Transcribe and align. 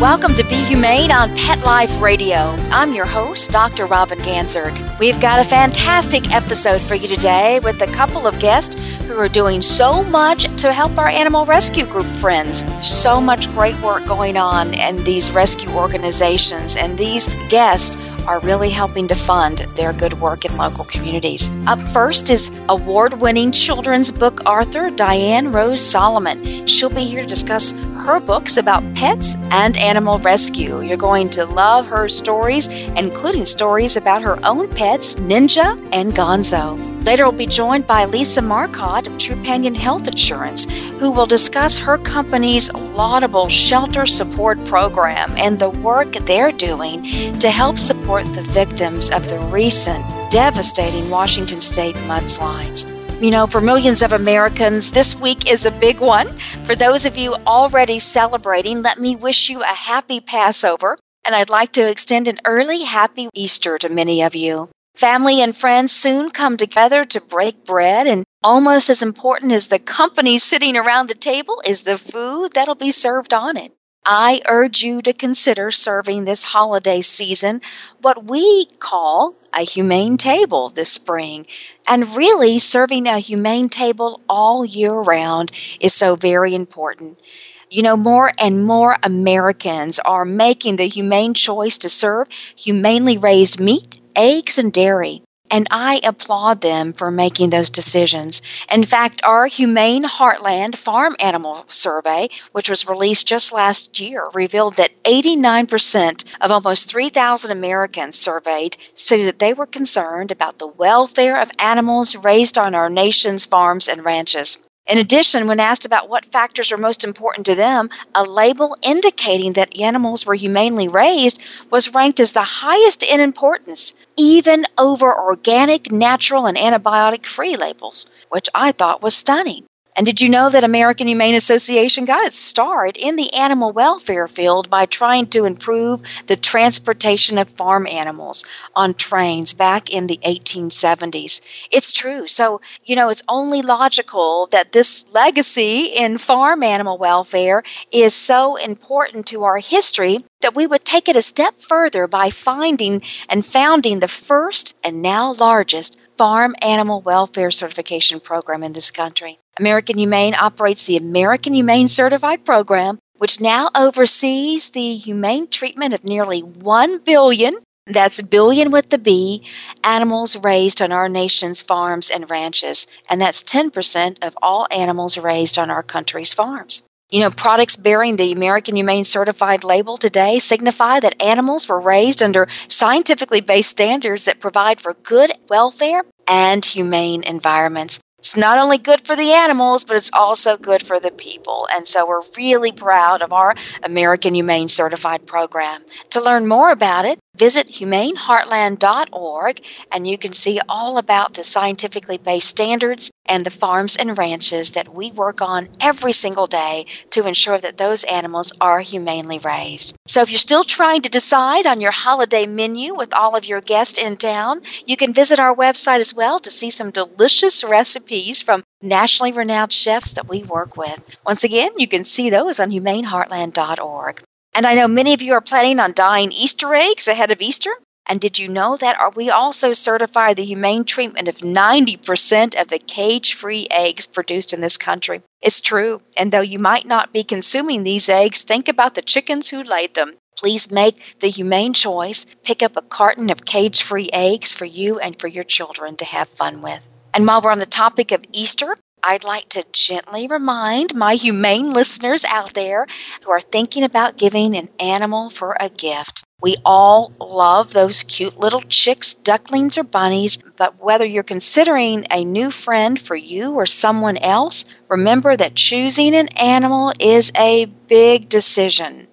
Welcome 0.00 0.34
to 0.34 0.44
Be 0.44 0.56
Humane 0.56 1.10
on 1.10 1.34
Pet 1.34 1.60
Life 1.60 2.02
Radio. 2.02 2.54
I'm 2.70 2.92
your 2.92 3.06
host, 3.06 3.50
Dr. 3.50 3.86
Robin 3.86 4.18
Ganzert. 4.18 4.98
We've 4.98 5.18
got 5.18 5.38
a 5.38 5.44
fantastic 5.44 6.34
episode 6.34 6.82
for 6.82 6.94
you 6.94 7.08
today 7.08 7.60
with 7.60 7.80
a 7.80 7.86
couple 7.86 8.26
of 8.26 8.38
guests 8.38 8.78
who 9.06 9.16
are 9.16 9.30
doing 9.30 9.62
so 9.62 10.04
much 10.04 10.54
to 10.60 10.70
help 10.70 10.98
our 10.98 11.08
animal 11.08 11.46
rescue 11.46 11.86
group 11.86 12.04
friends. 12.04 12.66
So 12.86 13.22
much 13.22 13.50
great 13.52 13.80
work 13.80 14.04
going 14.04 14.36
on 14.36 14.74
in 14.74 15.02
these 15.02 15.32
rescue 15.32 15.70
organizations, 15.70 16.76
and 16.76 16.98
these 16.98 17.28
guests 17.48 17.96
are 18.26 18.40
really 18.40 18.70
helping 18.70 19.08
to 19.08 19.14
fund 19.14 19.58
their 19.76 19.92
good 19.92 20.14
work 20.20 20.44
in 20.44 20.56
local 20.56 20.84
communities. 20.84 21.50
Up 21.66 21.80
first 21.80 22.30
is 22.30 22.50
award 22.68 23.20
winning 23.20 23.52
children's 23.52 24.10
book 24.10 24.40
author 24.46 24.90
Diane 24.90 25.52
Rose 25.52 25.84
Solomon. 25.84 26.66
She'll 26.66 26.90
be 26.90 27.04
here 27.04 27.22
to 27.22 27.28
discuss 27.28 27.72
her 28.04 28.20
books 28.20 28.56
about 28.56 28.82
pets 28.94 29.36
and 29.50 29.76
animal 29.76 30.18
rescue. 30.18 30.80
You're 30.80 30.96
going 30.96 31.30
to 31.30 31.44
love 31.44 31.86
her 31.86 32.08
stories, 32.08 32.68
including 32.68 33.46
stories 33.46 33.96
about 33.96 34.22
her 34.22 34.38
own 34.44 34.68
pets, 34.68 35.16
Ninja 35.16 35.78
and 35.92 36.12
Gonzo. 36.12 36.96
Later, 37.06 37.22
we'll 37.22 37.38
be 37.38 37.46
joined 37.46 37.86
by 37.86 38.04
Lisa 38.04 38.42
Marcotte 38.42 39.06
of 39.06 39.12
Trupanion 39.12 39.76
Health 39.76 40.08
Insurance, 40.08 40.68
who 40.98 41.12
will 41.12 41.26
discuss 41.26 41.78
her 41.78 41.98
company's 41.98 42.72
laudable 42.74 43.48
shelter 43.48 44.06
support 44.06 44.62
program 44.64 45.32
and 45.36 45.56
the 45.56 45.70
work 45.70 46.10
they're 46.26 46.50
doing 46.50 47.04
to 47.38 47.48
help 47.48 47.78
support 47.78 47.95
the 48.06 48.46
victims 48.52 49.10
of 49.10 49.28
the 49.28 49.38
recent 49.50 50.04
devastating 50.30 51.10
Washington 51.10 51.60
state 51.60 51.96
mudslides. 52.06 52.86
You 53.20 53.32
know, 53.32 53.48
for 53.48 53.60
millions 53.60 54.00
of 54.00 54.12
Americans, 54.12 54.92
this 54.92 55.16
week 55.16 55.50
is 55.50 55.66
a 55.66 55.72
big 55.72 55.98
one. 55.98 56.28
For 56.64 56.76
those 56.76 57.04
of 57.04 57.18
you 57.18 57.34
already 57.46 57.98
celebrating, 57.98 58.80
let 58.80 59.00
me 59.00 59.16
wish 59.16 59.50
you 59.50 59.62
a 59.62 59.66
happy 59.66 60.20
Passover, 60.20 60.98
and 61.24 61.34
I'd 61.34 61.50
like 61.50 61.72
to 61.72 61.90
extend 61.90 62.28
an 62.28 62.38
early 62.44 62.84
happy 62.84 63.28
Easter 63.34 63.76
to 63.78 63.88
many 63.88 64.22
of 64.22 64.36
you. 64.36 64.68
Family 64.94 65.42
and 65.42 65.56
friends 65.56 65.92
soon 65.92 66.30
come 66.30 66.56
together 66.56 67.04
to 67.04 67.20
break 67.20 67.64
bread, 67.64 68.06
and 68.06 68.24
almost 68.40 68.88
as 68.88 69.02
important 69.02 69.50
as 69.50 69.66
the 69.66 69.80
company 69.80 70.38
sitting 70.38 70.76
around 70.76 71.08
the 71.08 71.14
table 71.14 71.60
is 71.66 71.82
the 71.82 71.98
food 71.98 72.52
that'll 72.54 72.76
be 72.76 72.92
served 72.92 73.34
on 73.34 73.56
it. 73.56 73.75
I 74.08 74.40
urge 74.46 74.84
you 74.84 75.02
to 75.02 75.12
consider 75.12 75.72
serving 75.72 76.24
this 76.24 76.44
holiday 76.44 77.00
season 77.00 77.60
what 78.00 78.24
we 78.24 78.66
call 78.78 79.34
a 79.52 79.62
humane 79.62 80.16
table 80.16 80.68
this 80.68 80.92
spring. 80.92 81.44
And 81.88 82.16
really, 82.16 82.60
serving 82.60 83.08
a 83.08 83.18
humane 83.18 83.68
table 83.68 84.20
all 84.28 84.64
year 84.64 84.92
round 84.92 85.50
is 85.80 85.92
so 85.92 86.14
very 86.14 86.54
important. 86.54 87.20
You 87.68 87.82
know, 87.82 87.96
more 87.96 88.30
and 88.38 88.64
more 88.64 88.96
Americans 89.02 89.98
are 89.98 90.24
making 90.24 90.76
the 90.76 90.86
humane 90.86 91.34
choice 91.34 91.76
to 91.78 91.88
serve 91.88 92.28
humanely 92.54 93.18
raised 93.18 93.58
meat 93.58 94.00
eggs 94.14 94.56
and 94.56 94.72
dairy. 94.72 95.25
And 95.50 95.68
I 95.70 96.00
applaud 96.02 96.60
them 96.60 96.92
for 96.92 97.10
making 97.10 97.50
those 97.50 97.70
decisions. 97.70 98.42
In 98.70 98.82
fact, 98.82 99.20
our 99.24 99.46
Humane 99.46 100.04
Heartland 100.04 100.76
Farm 100.76 101.14
Animal 101.20 101.64
Survey, 101.68 102.28
which 102.52 102.68
was 102.68 102.88
released 102.88 103.28
just 103.28 103.52
last 103.52 104.00
year, 104.00 104.26
revealed 104.34 104.76
that 104.76 105.00
89% 105.04 106.24
of 106.40 106.50
almost 106.50 106.88
3,000 106.88 107.50
Americans 107.50 108.18
surveyed 108.18 108.76
stated 108.94 109.26
that 109.26 109.38
they 109.38 109.52
were 109.52 109.66
concerned 109.66 110.32
about 110.32 110.58
the 110.58 110.66
welfare 110.66 111.40
of 111.40 111.50
animals 111.58 112.16
raised 112.16 112.58
on 112.58 112.74
our 112.74 112.90
nation's 112.90 113.44
farms 113.44 113.86
and 113.86 114.04
ranches. 114.04 114.65
In 114.86 114.98
addition, 114.98 115.48
when 115.48 115.58
asked 115.58 115.84
about 115.84 116.08
what 116.08 116.24
factors 116.24 116.70
were 116.70 116.76
most 116.76 117.02
important 117.02 117.44
to 117.46 117.56
them, 117.56 117.90
a 118.14 118.22
label 118.22 118.76
indicating 118.82 119.54
that 119.54 119.76
animals 119.78 120.24
were 120.24 120.34
humanely 120.34 120.86
raised 120.86 121.42
was 121.70 121.92
ranked 121.92 122.20
as 122.20 122.32
the 122.32 122.62
highest 122.62 123.02
in 123.02 123.20
importance, 123.20 123.94
even 124.16 124.64
over 124.78 125.12
organic, 125.12 125.90
natural, 125.90 126.46
and 126.46 126.56
antibiotic 126.56 127.26
free 127.26 127.56
labels, 127.56 128.06
which 128.28 128.48
I 128.54 128.70
thought 128.70 129.02
was 129.02 129.16
stunning. 129.16 129.64
And 129.96 130.04
did 130.04 130.20
you 130.20 130.28
know 130.28 130.50
that 130.50 130.62
American 130.62 131.06
Humane 131.06 131.34
Association 131.34 132.04
got 132.04 132.26
its 132.26 132.36
start 132.36 132.98
in 132.98 133.16
the 133.16 133.32
animal 133.32 133.72
welfare 133.72 134.28
field 134.28 134.68
by 134.68 134.84
trying 134.84 135.26
to 135.28 135.46
improve 135.46 136.02
the 136.26 136.36
transportation 136.36 137.38
of 137.38 137.48
farm 137.48 137.86
animals 137.86 138.44
on 138.74 138.92
trains 138.92 139.54
back 139.54 139.88
in 139.88 140.06
the 140.06 140.18
1870s? 140.18 141.40
It's 141.72 141.94
true. 141.94 142.26
So, 142.26 142.60
you 142.84 142.94
know, 142.94 143.08
it's 143.08 143.22
only 143.26 143.62
logical 143.62 144.46
that 144.48 144.72
this 144.72 145.06
legacy 145.12 145.84
in 145.86 146.18
farm 146.18 146.62
animal 146.62 146.98
welfare 146.98 147.62
is 147.90 148.14
so 148.14 148.56
important 148.56 149.26
to 149.28 149.44
our 149.44 149.60
history 149.60 150.26
that 150.42 150.54
we 150.54 150.66
would 150.66 150.84
take 150.84 151.08
it 151.08 151.16
a 151.16 151.22
step 151.22 151.58
further 151.58 152.06
by 152.06 152.28
finding 152.28 153.00
and 153.30 153.46
founding 153.46 154.00
the 154.00 154.08
first 154.08 154.76
and 154.84 155.00
now 155.00 155.32
largest 155.32 155.98
farm 156.18 156.54
animal 156.60 157.00
welfare 157.00 157.50
certification 157.50 158.20
program 158.20 158.62
in 158.62 158.74
this 158.74 158.90
country. 158.90 159.38
American 159.58 159.96
Humane 159.96 160.34
operates 160.34 160.84
the 160.84 160.98
American 160.98 161.54
Humane 161.54 161.88
Certified 161.88 162.44
Program, 162.44 162.98
which 163.16 163.40
now 163.40 163.70
oversees 163.74 164.68
the 164.70 164.96
humane 164.96 165.48
treatment 165.48 165.94
of 165.94 166.04
nearly 166.04 166.40
1 166.40 166.98
billion, 166.98 167.60
that's 167.86 168.20
billion 168.20 168.70
with 168.70 168.90
the 168.90 168.98
B, 168.98 169.42
animals 169.82 170.36
raised 170.36 170.82
on 170.82 170.92
our 170.92 171.08
nation's 171.08 171.62
farms 171.62 172.10
and 172.10 172.28
ranches. 172.28 172.86
And 173.08 173.18
that's 173.18 173.42
10% 173.42 174.22
of 174.22 174.36
all 174.42 174.66
animals 174.70 175.16
raised 175.16 175.56
on 175.56 175.70
our 175.70 175.82
country's 175.82 176.34
farms. 176.34 176.82
You 177.08 177.20
know, 177.20 177.30
products 177.30 177.76
bearing 177.76 178.16
the 178.16 178.32
American 178.32 178.76
Humane 178.76 179.04
Certified 179.04 179.64
label 179.64 179.96
today 179.96 180.38
signify 180.38 181.00
that 181.00 181.22
animals 181.22 181.66
were 181.66 181.80
raised 181.80 182.22
under 182.22 182.46
scientifically 182.68 183.40
based 183.40 183.70
standards 183.70 184.26
that 184.26 184.40
provide 184.40 184.80
for 184.82 184.94
good 184.94 185.32
welfare 185.48 186.02
and 186.26 186.62
humane 186.62 187.22
environments. 187.22 188.00
It's 188.26 188.36
not 188.36 188.58
only 188.58 188.76
good 188.76 189.06
for 189.06 189.14
the 189.14 189.30
animals, 189.30 189.84
but 189.84 189.96
it's 189.96 190.10
also 190.12 190.56
good 190.56 190.82
for 190.82 190.98
the 190.98 191.12
people. 191.12 191.68
And 191.72 191.86
so 191.86 192.04
we're 192.04 192.22
really 192.36 192.72
proud 192.72 193.22
of 193.22 193.32
our 193.32 193.54
American 193.84 194.34
Humane 194.34 194.66
Certified 194.66 195.28
program. 195.28 195.84
To 196.10 196.20
learn 196.20 196.48
more 196.48 196.72
about 196.72 197.04
it, 197.04 197.20
visit 197.36 197.68
humaneheartland.org 197.68 199.60
and 199.92 200.08
you 200.08 200.18
can 200.18 200.32
see 200.32 200.60
all 200.68 200.98
about 200.98 201.34
the 201.34 201.44
scientifically 201.44 202.18
based 202.18 202.48
standards 202.48 203.10
and 203.28 203.44
the 203.44 203.50
farms 203.50 203.96
and 203.96 204.16
ranches 204.16 204.72
that 204.72 204.94
we 204.94 205.10
work 205.10 205.42
on 205.42 205.68
every 205.80 206.12
single 206.12 206.46
day 206.46 206.86
to 207.10 207.26
ensure 207.26 207.58
that 207.58 207.76
those 207.76 208.04
animals 208.04 208.52
are 208.60 208.80
humanely 208.80 209.38
raised. 209.38 209.96
So 210.06 210.22
if 210.22 210.30
you're 210.30 210.38
still 210.38 210.64
trying 210.64 211.02
to 211.02 211.08
decide 211.08 211.66
on 211.66 211.80
your 211.80 211.90
holiday 211.90 212.46
menu 212.46 212.94
with 212.94 213.12
all 213.12 213.36
of 213.36 213.44
your 213.44 213.60
guests 213.60 213.98
in 213.98 214.16
town, 214.16 214.62
you 214.86 214.96
can 214.96 215.12
visit 215.12 215.38
our 215.38 215.54
website 215.54 216.00
as 216.00 216.14
well 216.14 216.38
to 216.40 216.50
see 216.50 216.70
some 216.70 216.90
delicious 216.90 217.64
recipes 217.64 218.40
from 218.42 218.62
nationally 218.80 219.32
renowned 219.32 219.72
chefs 219.72 220.12
that 220.12 220.28
we 220.28 220.42
work 220.42 220.76
with. 220.76 221.16
Once 221.26 221.44
again, 221.44 221.72
you 221.76 221.88
can 221.88 222.04
see 222.04 222.30
those 222.30 222.60
on 222.60 222.70
humaneheartland.org. 222.70 224.22
And 224.56 224.64
I 224.64 224.74
know 224.74 224.88
many 224.88 225.12
of 225.12 225.20
you 225.20 225.34
are 225.34 225.42
planning 225.42 225.78
on 225.78 225.92
dyeing 225.92 226.32
Easter 226.32 226.74
eggs 226.74 227.06
ahead 227.06 227.30
of 227.30 227.42
Easter. 227.42 227.72
And 228.08 228.18
did 228.18 228.38
you 228.38 228.48
know 228.48 228.78
that 228.78 229.14
we 229.14 229.28
also 229.28 229.74
certify 229.74 230.32
the 230.32 230.46
humane 230.46 230.84
treatment 230.84 231.28
of 231.28 231.38
90% 231.38 232.58
of 232.58 232.68
the 232.68 232.78
cage 232.78 233.34
free 233.34 233.66
eggs 233.70 234.06
produced 234.06 234.54
in 234.54 234.62
this 234.62 234.78
country? 234.78 235.20
It's 235.42 235.60
true. 235.60 236.00
And 236.16 236.32
though 236.32 236.40
you 236.40 236.58
might 236.58 236.86
not 236.86 237.12
be 237.12 237.22
consuming 237.22 237.82
these 237.82 238.08
eggs, 238.08 238.40
think 238.40 238.66
about 238.66 238.94
the 238.94 239.02
chickens 239.02 239.50
who 239.50 239.62
laid 239.62 239.92
them. 239.92 240.14
Please 240.38 240.72
make 240.72 241.18
the 241.20 241.28
humane 241.28 241.74
choice. 241.74 242.24
Pick 242.42 242.62
up 242.62 242.78
a 242.78 242.82
carton 242.82 243.28
of 243.28 243.44
cage 243.44 243.82
free 243.82 244.08
eggs 244.10 244.54
for 244.54 244.64
you 244.64 244.98
and 244.98 245.20
for 245.20 245.28
your 245.28 245.44
children 245.44 245.96
to 245.96 246.06
have 246.06 246.28
fun 246.28 246.62
with. 246.62 246.88
And 247.12 247.26
while 247.26 247.42
we're 247.42 247.50
on 247.50 247.58
the 247.58 247.66
topic 247.66 248.10
of 248.10 248.24
Easter, 248.32 248.76
I'd 249.06 249.24
like 249.24 249.48
to 249.50 249.64
gently 249.72 250.26
remind 250.26 250.94
my 250.94 251.14
humane 251.14 251.72
listeners 251.72 252.26
out 252.26 252.52
there 252.52 252.86
who 253.22 253.30
are 253.30 253.40
thinking 253.40 253.82
about 253.82 254.18
giving 254.18 254.54
an 254.54 254.68
animal 254.78 255.30
for 255.30 255.56
a 255.58 255.70
gift. 255.70 256.25
We 256.42 256.56
all 256.66 257.14
love 257.18 257.72
those 257.72 258.02
cute 258.02 258.38
little 258.38 258.60
chicks, 258.60 259.14
ducklings, 259.14 259.78
or 259.78 259.82
bunnies, 259.82 260.36
but 260.58 260.78
whether 260.78 261.06
you're 261.06 261.22
considering 261.22 262.06
a 262.10 262.26
new 262.26 262.50
friend 262.50 263.00
for 263.00 263.16
you 263.16 263.54
or 263.54 263.64
someone 263.64 264.18
else, 264.18 264.66
remember 264.86 265.34
that 265.34 265.54
choosing 265.54 266.14
an 266.14 266.28
animal 266.36 266.92
is 267.00 267.32
a 267.38 267.64
big 267.88 268.28
decision. 268.28 269.08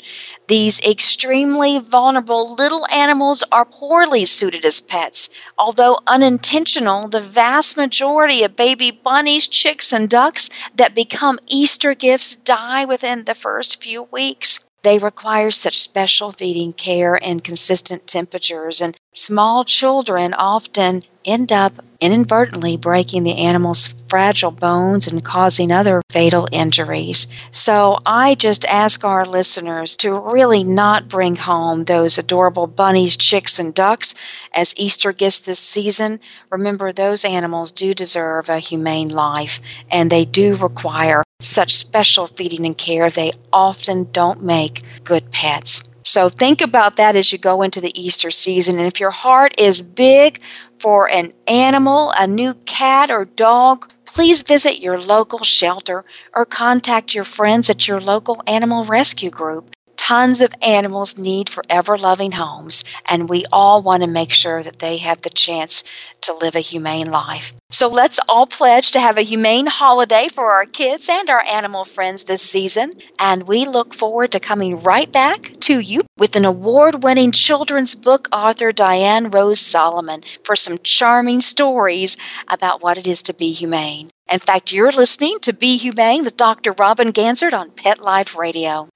These 0.49 0.81
extremely 0.81 1.79
vulnerable 1.79 2.55
little 2.55 2.85
animals 2.87 3.41
are 3.53 3.63
poorly 3.63 4.25
suited 4.25 4.65
as 4.65 4.81
pets. 4.81 5.29
Although 5.57 5.99
unintentional, 6.05 7.07
the 7.07 7.21
vast 7.21 7.77
majority 7.77 8.43
of 8.43 8.57
baby 8.57 8.91
bunnies, 8.91 9.47
chicks, 9.47 9.93
and 9.93 10.09
ducks 10.09 10.49
that 10.75 10.93
become 10.93 11.39
Easter 11.47 11.95
gifts 11.95 12.35
die 12.35 12.83
within 12.83 13.23
the 13.23 13.33
first 13.33 13.81
few 13.81 14.03
weeks. 14.11 14.59
They 14.83 14.97
require 15.00 15.50
such 15.50 15.80
special 15.80 16.31
feeding 16.31 16.74
care 16.74 17.15
and 17.15 17.44
consistent 17.44 18.06
temperatures, 18.06 18.81
and 18.81 18.97
small 19.13 19.63
children 19.63 20.33
often 20.33 21.03
end 21.25 21.51
up 21.51 21.73
inadvertently 21.99 22.75
breaking 22.75 23.23
the 23.23 23.37
animal's 23.37 23.87
fragile 24.09 24.51
bones 24.51 25.07
and 25.07 25.23
causing 25.23 25.71
other 25.71 26.01
fatal 26.09 26.47
injuries. 26.51 27.27
So 27.49 27.99
I 28.05 28.35
just 28.35 28.65
ask 28.65 29.03
our 29.05 29.25
listeners 29.25 29.95
to 29.97 30.13
really 30.13 30.63
not 30.63 31.07
bring 31.07 31.35
home 31.37 31.85
those 31.85 32.17
adorable 32.17 32.67
bunnies, 32.67 33.15
chicks, 33.15 33.57
and 33.57 33.73
ducks 33.73 34.13
as 34.53 34.73
Easter 34.77 35.13
gifts 35.13 35.39
this 35.39 35.59
season. 35.59 36.19
Remember, 36.51 36.91
those 36.91 37.23
animals 37.23 37.71
do 37.71 37.93
deserve 37.93 38.49
a 38.49 38.59
humane 38.59 39.09
life 39.09 39.61
and 39.89 40.11
they 40.11 40.25
do 40.25 40.55
require 40.55 41.23
such 41.39 41.73
special 41.73 42.27
feeding 42.27 42.65
and 42.65 42.77
care. 42.77 43.09
They 43.09 43.31
often 43.51 44.11
don't 44.11 44.43
make 44.43 44.81
good 45.03 45.31
pets. 45.31 45.89
So 46.03 46.29
think 46.29 46.61
about 46.61 46.97
that 46.97 47.15
as 47.15 47.31
you 47.31 47.37
go 47.37 47.61
into 47.61 47.81
the 47.81 47.97
Easter 47.99 48.29
season. 48.29 48.77
And 48.77 48.87
if 48.87 48.99
your 48.99 49.11
heart 49.11 49.53
is 49.57 49.81
big 49.81 50.39
for 50.83 51.09
an 51.09 51.31
animal, 51.47 52.12
a 52.19 52.27
new 52.27 52.53
cat 52.65 53.09
or 53.09 53.24
dog, 53.24 53.89
please 54.03 54.41
visit 54.41 54.81
your 54.81 55.00
local 55.00 55.39
shelter 55.39 56.03
or 56.35 56.45
contact 56.45 57.15
your 57.15 57.24
friends 57.24 57.69
at 57.69 57.88
your 57.88 58.01
local 58.01 58.44
animal 58.47 58.83
rescue 58.83 59.30
group. 59.30 59.74
Tons 60.05 60.41
of 60.41 60.53
animals 60.61 61.17
need 61.17 61.47
forever 61.47 61.97
loving 61.97 62.33
homes, 62.33 62.83
and 63.07 63.29
we 63.29 63.45
all 63.53 63.81
want 63.81 64.01
to 64.01 64.07
make 64.07 64.31
sure 64.31 64.61
that 64.61 64.79
they 64.79 64.97
have 64.97 65.21
the 65.21 65.29
chance 65.29 65.81
to 66.19 66.33
live 66.33 66.57
a 66.57 66.59
humane 66.59 67.09
life. 67.09 67.53
So 67.71 67.88
let's 67.88 68.19
all 68.27 68.45
pledge 68.45 68.91
to 68.91 69.00
have 69.00 69.17
a 69.17 69.21
humane 69.21 69.67
holiday 69.67 70.27
for 70.27 70.51
our 70.51 70.65
kids 70.65 71.07
and 71.07 71.29
our 71.29 71.41
animal 71.45 71.85
friends 71.85 72.25
this 72.25 72.41
season. 72.41 72.91
And 73.17 73.47
we 73.47 73.63
look 73.63 73.94
forward 73.94 74.33
to 74.33 74.41
coming 74.41 74.75
right 74.75 75.09
back 75.09 75.57
to 75.61 75.79
you 75.79 76.01
with 76.17 76.35
an 76.35 76.44
award 76.44 77.01
winning 77.01 77.31
children's 77.31 77.95
book 77.95 78.27
author, 78.33 78.73
Diane 78.73 79.29
Rose 79.29 79.61
Solomon, 79.61 80.21
for 80.44 80.57
some 80.57 80.79
charming 80.83 81.39
stories 81.39 82.17
about 82.49 82.83
what 82.83 82.97
it 82.97 83.07
is 83.07 83.23
to 83.23 83.33
be 83.33 83.53
humane. 83.53 84.11
In 84.29 84.39
fact, 84.39 84.73
you're 84.73 84.91
listening 84.91 85.39
to 85.44 85.53
Be 85.53 85.77
Humane 85.77 86.25
with 86.25 86.35
Dr. 86.35 86.73
Robin 86.73 87.13
Ganzert 87.13 87.53
on 87.53 87.71
Pet 87.71 87.99
Life 87.99 88.38
Radio. 88.38 88.89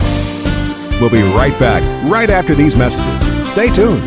We'll 0.99 1.11
be 1.11 1.21
right 1.21 1.57
back 1.59 1.83
right 2.09 2.29
after 2.29 2.55
these 2.55 2.75
messages. 2.75 3.49
Stay 3.49 3.71
tuned. 3.71 4.03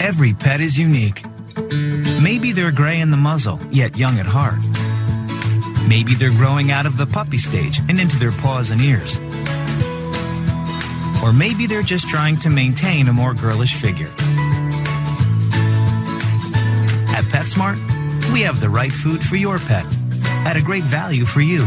Every 0.00 0.32
pet 0.32 0.60
is 0.60 0.78
unique. 0.78 1.24
Maybe 2.22 2.52
they're 2.52 2.72
gray 2.72 3.00
in 3.00 3.10
the 3.10 3.16
muzzle, 3.16 3.60
yet 3.70 3.98
young 3.98 4.18
at 4.18 4.26
heart. 4.26 4.62
Maybe 5.88 6.14
they're 6.14 6.30
growing 6.30 6.70
out 6.70 6.86
of 6.86 6.96
the 6.96 7.06
puppy 7.06 7.36
stage 7.36 7.78
and 7.88 8.00
into 8.00 8.18
their 8.18 8.32
paws 8.32 8.70
and 8.70 8.80
ears. 8.80 9.18
Or 11.22 11.32
maybe 11.32 11.66
they're 11.66 11.82
just 11.82 12.08
trying 12.08 12.36
to 12.38 12.50
maintain 12.50 13.08
a 13.08 13.12
more 13.12 13.34
girlish 13.34 13.74
figure. 13.74 14.08
At 17.14 17.24
PetSmart, 17.26 17.76
we 18.32 18.40
have 18.40 18.60
the 18.60 18.70
right 18.70 18.92
food 18.92 19.22
for 19.22 19.36
your 19.36 19.58
pet 19.58 19.84
at 20.46 20.56
a 20.56 20.62
great 20.62 20.84
value 20.84 21.24
for 21.24 21.42
you. 21.42 21.66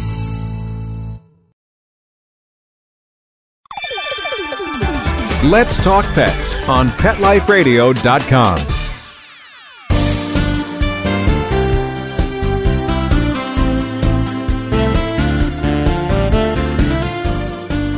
Let's 5.43 5.83
Talk 5.83 6.05
Pets 6.13 6.69
on 6.69 6.89
PetLifeRadio.com. 6.89 8.57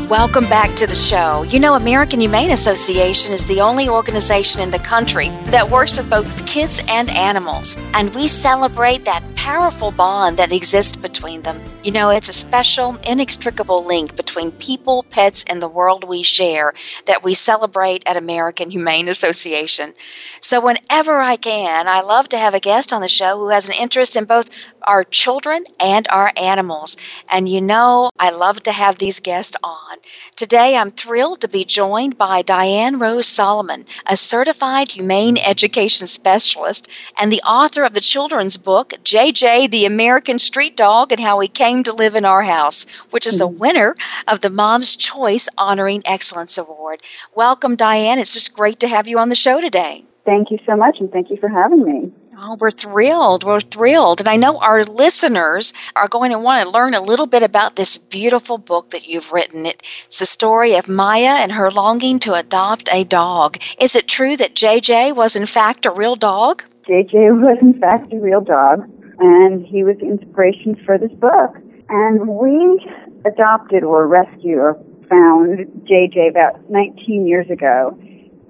Welcome 0.07 0.45
back 0.45 0.73
to 0.75 0.87
the 0.87 0.95
show. 0.95 1.43
You 1.43 1.59
know, 1.59 1.73
American 1.73 2.21
Humane 2.21 2.51
Association 2.51 3.33
is 3.33 3.45
the 3.45 3.59
only 3.59 3.89
organization 3.89 4.61
in 4.61 4.71
the 4.71 4.79
country 4.79 5.27
that 5.47 5.69
works 5.69 5.97
with 5.97 6.09
both 6.09 6.47
kids 6.47 6.81
and 6.87 7.09
animals, 7.09 7.75
and 7.93 8.15
we 8.15 8.27
celebrate 8.27 9.03
that 9.03 9.21
powerful 9.43 9.91
bond 9.91 10.37
that 10.37 10.53
exists 10.53 10.95
between 10.95 11.41
them. 11.41 11.59
You 11.83 11.91
know, 11.91 12.11
it's 12.11 12.29
a 12.29 12.33
special, 12.33 12.97
inextricable 13.05 13.83
link 13.83 14.15
between 14.15 14.53
people, 14.53 15.03
pets, 15.03 15.43
and 15.49 15.61
the 15.61 15.67
world 15.67 16.05
we 16.05 16.23
share 16.23 16.71
that 17.07 17.25
we 17.25 17.33
celebrate 17.33 18.07
at 18.07 18.15
American 18.15 18.69
Humane 18.69 19.09
Association. 19.09 19.95
So, 20.39 20.61
whenever 20.61 21.19
I 21.19 21.35
can, 21.35 21.89
I 21.89 21.99
love 21.99 22.29
to 22.29 22.37
have 22.37 22.55
a 22.55 22.61
guest 22.61 22.93
on 22.93 23.01
the 23.01 23.09
show 23.09 23.37
who 23.37 23.49
has 23.49 23.67
an 23.67 23.75
interest 23.77 24.15
in 24.15 24.23
both 24.23 24.49
our 24.87 25.03
children 25.03 25.65
and 25.79 26.07
our 26.09 26.31
animals. 26.37 26.95
And 27.29 27.49
you 27.49 27.59
know, 27.61 28.09
I 28.17 28.29
love 28.29 28.61
to 28.61 28.71
have 28.71 28.97
these 28.97 29.19
guests 29.19 29.57
on. 29.63 29.97
Today, 30.35 30.77
I'm 30.77 30.91
thrilled 30.91 31.41
to 31.41 31.47
be 31.47 31.65
joined 31.65 32.17
by 32.17 32.41
Diane 32.41 32.97
Rose 32.97 33.27
Solomon, 33.27 33.85
a 34.07 34.15
certified 34.15 34.91
humane 34.91 35.37
education 35.37 36.07
specialist 36.07 36.89
and 37.19 37.31
the 37.31 37.41
author 37.41 37.83
of 37.83 37.93
the 37.93 38.01
children's 38.01 38.57
book, 38.57 38.93
JJ 39.33 39.71
the 39.71 39.85
American 39.85 40.37
Street 40.37 40.77
Dog 40.77 41.11
and 41.11 41.19
How 41.19 41.39
He 41.39 41.47
Came 41.47 41.81
to 41.83 41.93
Live 41.93 42.13
in 42.13 42.23
Our 42.23 42.43
House, 42.43 42.89
which 43.09 43.25
is 43.25 43.39
the 43.39 43.47
mm-hmm. 43.47 43.57
winner 43.57 43.95
of 44.27 44.41
the 44.41 44.49
Mom's 44.49 44.95
Choice 44.95 45.49
Honoring 45.57 46.03
Excellence 46.05 46.55
Award. 46.55 47.01
Welcome, 47.33 47.75
Diane. 47.75 48.19
It's 48.19 48.35
just 48.35 48.55
great 48.55 48.79
to 48.81 48.87
have 48.87 49.07
you 49.07 49.17
on 49.17 49.29
the 49.29 49.35
show 49.35 49.59
today. 49.59 50.05
Thank 50.23 50.51
you 50.51 50.59
so 50.67 50.75
much, 50.75 50.99
and 50.99 51.11
thank 51.11 51.31
you 51.31 51.35
for 51.35 51.49
having 51.49 51.83
me. 51.83 52.11
Oh, 52.37 52.57
we're 52.59 52.71
thrilled. 52.71 53.43
We're 53.43 53.59
thrilled. 53.59 54.19
And 54.19 54.29
I 54.29 54.35
know 54.35 54.59
our 54.59 54.83
listeners 54.83 55.73
are 55.95 56.07
going 56.07 56.31
to 56.31 56.37
want 56.37 56.63
to 56.63 56.71
learn 56.71 56.93
a 56.93 57.01
little 57.01 57.25
bit 57.25 57.41
about 57.41 57.75
this 57.75 57.97
beautiful 57.97 58.57
book 58.59 58.91
that 58.91 59.07
you've 59.07 59.31
written. 59.31 59.65
It's 59.65 60.19
the 60.19 60.25
story 60.25 60.75
of 60.75 60.87
Maya 60.87 61.39
and 61.41 61.53
her 61.53 61.71
longing 61.71 62.19
to 62.19 62.35
adopt 62.35 62.87
a 62.91 63.03
dog. 63.03 63.57
Is 63.79 63.95
it 63.95 64.07
true 64.07 64.37
that 64.37 64.55
JJ 64.55 65.15
was, 65.15 65.35
in 65.35 65.45
fact, 65.45 65.85
a 65.85 65.91
real 65.91 66.15
dog? 66.15 66.63
JJ 66.87 67.41
was, 67.43 67.59
in 67.61 67.79
fact, 67.79 68.13
a 68.13 68.19
real 68.19 68.41
dog, 68.41 68.89
and 69.23 69.65
he 69.65 69.83
was 69.83 69.95
the 69.99 70.07
inspiration 70.07 70.75
for 70.85 70.97
this 70.97 71.11
book. 71.13 71.55
And 71.89 72.27
we 72.27 72.83
adopted 73.25 73.83
or 73.83 74.07
rescued 74.07 74.59
or 74.59 74.73
found 75.09 75.59
JJ 75.87 76.29
about 76.29 76.69
19 76.69 77.27
years 77.27 77.49
ago 77.49 77.97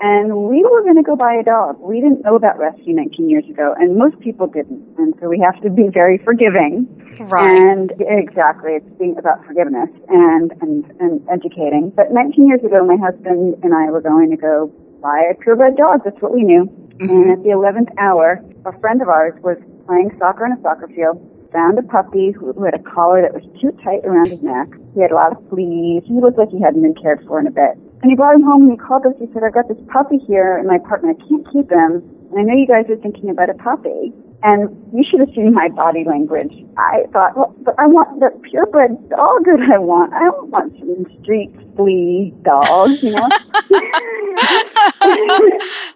and 0.03 0.35
we 0.35 0.61
were 0.63 0.83
going 0.83 0.97
to 0.97 1.01
go 1.01 1.15
buy 1.15 1.33
a 1.33 1.43
dog. 1.43 1.79
We 1.79 2.01
didn't 2.01 2.25
know 2.25 2.35
about 2.35 2.59
rescue 2.59 2.93
19 2.93 3.29
years 3.29 3.45
ago, 3.49 3.73
and 3.79 3.95
most 3.97 4.19
people 4.19 4.47
didn't. 4.47 4.83
And 4.97 5.15
so 5.21 5.29
we 5.29 5.39
have 5.39 5.61
to 5.63 5.69
be 5.69 5.87
very 5.87 6.17
forgiving. 6.17 6.91
Right. 7.31 7.71
And 7.71 7.93
exactly, 8.01 8.73
it's 8.73 8.99
being 8.99 9.17
about 9.17 9.45
forgiveness 9.45 9.89
and, 10.09 10.51
and, 10.59 10.83
and 10.99 11.23
educating. 11.31 11.93
But 11.95 12.11
19 12.11 12.47
years 12.47 12.59
ago, 12.65 12.83
my 12.83 12.97
husband 12.97 13.55
and 13.63 13.73
I 13.73 13.89
were 13.91 14.01
going 14.01 14.29
to 14.31 14.35
go 14.35 14.67
buy 15.01 15.23
a 15.31 15.35
purebred 15.35 15.77
dog. 15.77 16.01
That's 16.03 16.19
what 16.21 16.33
we 16.33 16.43
knew. 16.43 16.65
Mm-hmm. 16.65 17.09
And 17.09 17.31
at 17.31 17.43
the 17.43 17.55
11th 17.55 17.95
hour, 17.97 18.43
a 18.65 18.77
friend 18.79 19.01
of 19.01 19.07
ours 19.07 19.39
was 19.41 19.57
playing 19.85 20.15
soccer 20.19 20.45
in 20.45 20.53
a 20.53 20.61
soccer 20.61 20.87
field, 20.87 21.19
found 21.53 21.77
a 21.77 21.83
puppy 21.83 22.31
who, 22.31 22.51
who 22.53 22.63
had 22.63 22.73
a 22.73 22.83
collar 22.83 23.21
that 23.21 23.33
was 23.33 23.45
too 23.61 23.71
tight 23.83 24.01
around 24.03 24.27
his 24.27 24.41
neck. 24.41 24.67
He 24.93 25.01
had 25.01 25.11
a 25.11 25.15
lot 25.15 25.31
of 25.31 25.39
fleas. 25.49 26.03
He 26.05 26.19
looked 26.19 26.37
like 26.37 26.49
he 26.49 26.61
hadn't 26.61 26.81
been 26.81 26.95
cared 26.95 27.23
for 27.27 27.39
in 27.39 27.47
a 27.47 27.51
bit. 27.51 27.77
And 28.01 28.11
he 28.11 28.15
brought 28.15 28.35
him 28.35 28.43
home 28.43 28.63
and 28.63 28.71
he 28.71 28.77
called 28.77 29.05
us. 29.05 29.13
He 29.19 29.27
said, 29.31 29.43
I've 29.45 29.53
got 29.53 29.67
this 29.67 29.79
puppy 29.87 30.17
here 30.17 30.57
in 30.57 30.67
my 30.67 30.75
apartment. 30.75 31.21
I 31.21 31.27
can't 31.29 31.45
keep 31.53 31.71
him. 31.71 32.01
And 32.33 32.35
I 32.35 32.41
know 32.41 32.57
you 32.57 32.67
guys 32.67 32.89
are 32.89 32.97
thinking 32.97 33.29
about 33.29 33.49
a 33.49 33.53
puppy. 33.53 34.11
And 34.45 34.69
you 34.93 35.03
should 35.09 35.21
have 35.21 35.29
seen 35.33 35.53
my 35.53 35.69
body 35.69 36.03
language. 36.03 36.63
I 36.77 37.03
thought, 37.13 37.35
well, 37.37 37.55
but 37.63 37.75
I 37.79 37.87
want 37.87 38.19
the 38.19 38.29
purebred 38.49 39.09
dog 39.09 39.45
that 39.45 39.69
I 39.73 39.77
want. 39.77 40.11
I 40.13 40.19
don't 40.25 40.49
want 40.49 40.77
some 40.79 41.05
street 41.21 41.51
flea 41.77 42.33
dog, 42.43 42.89
you 43.01 43.11
know? 43.11 43.29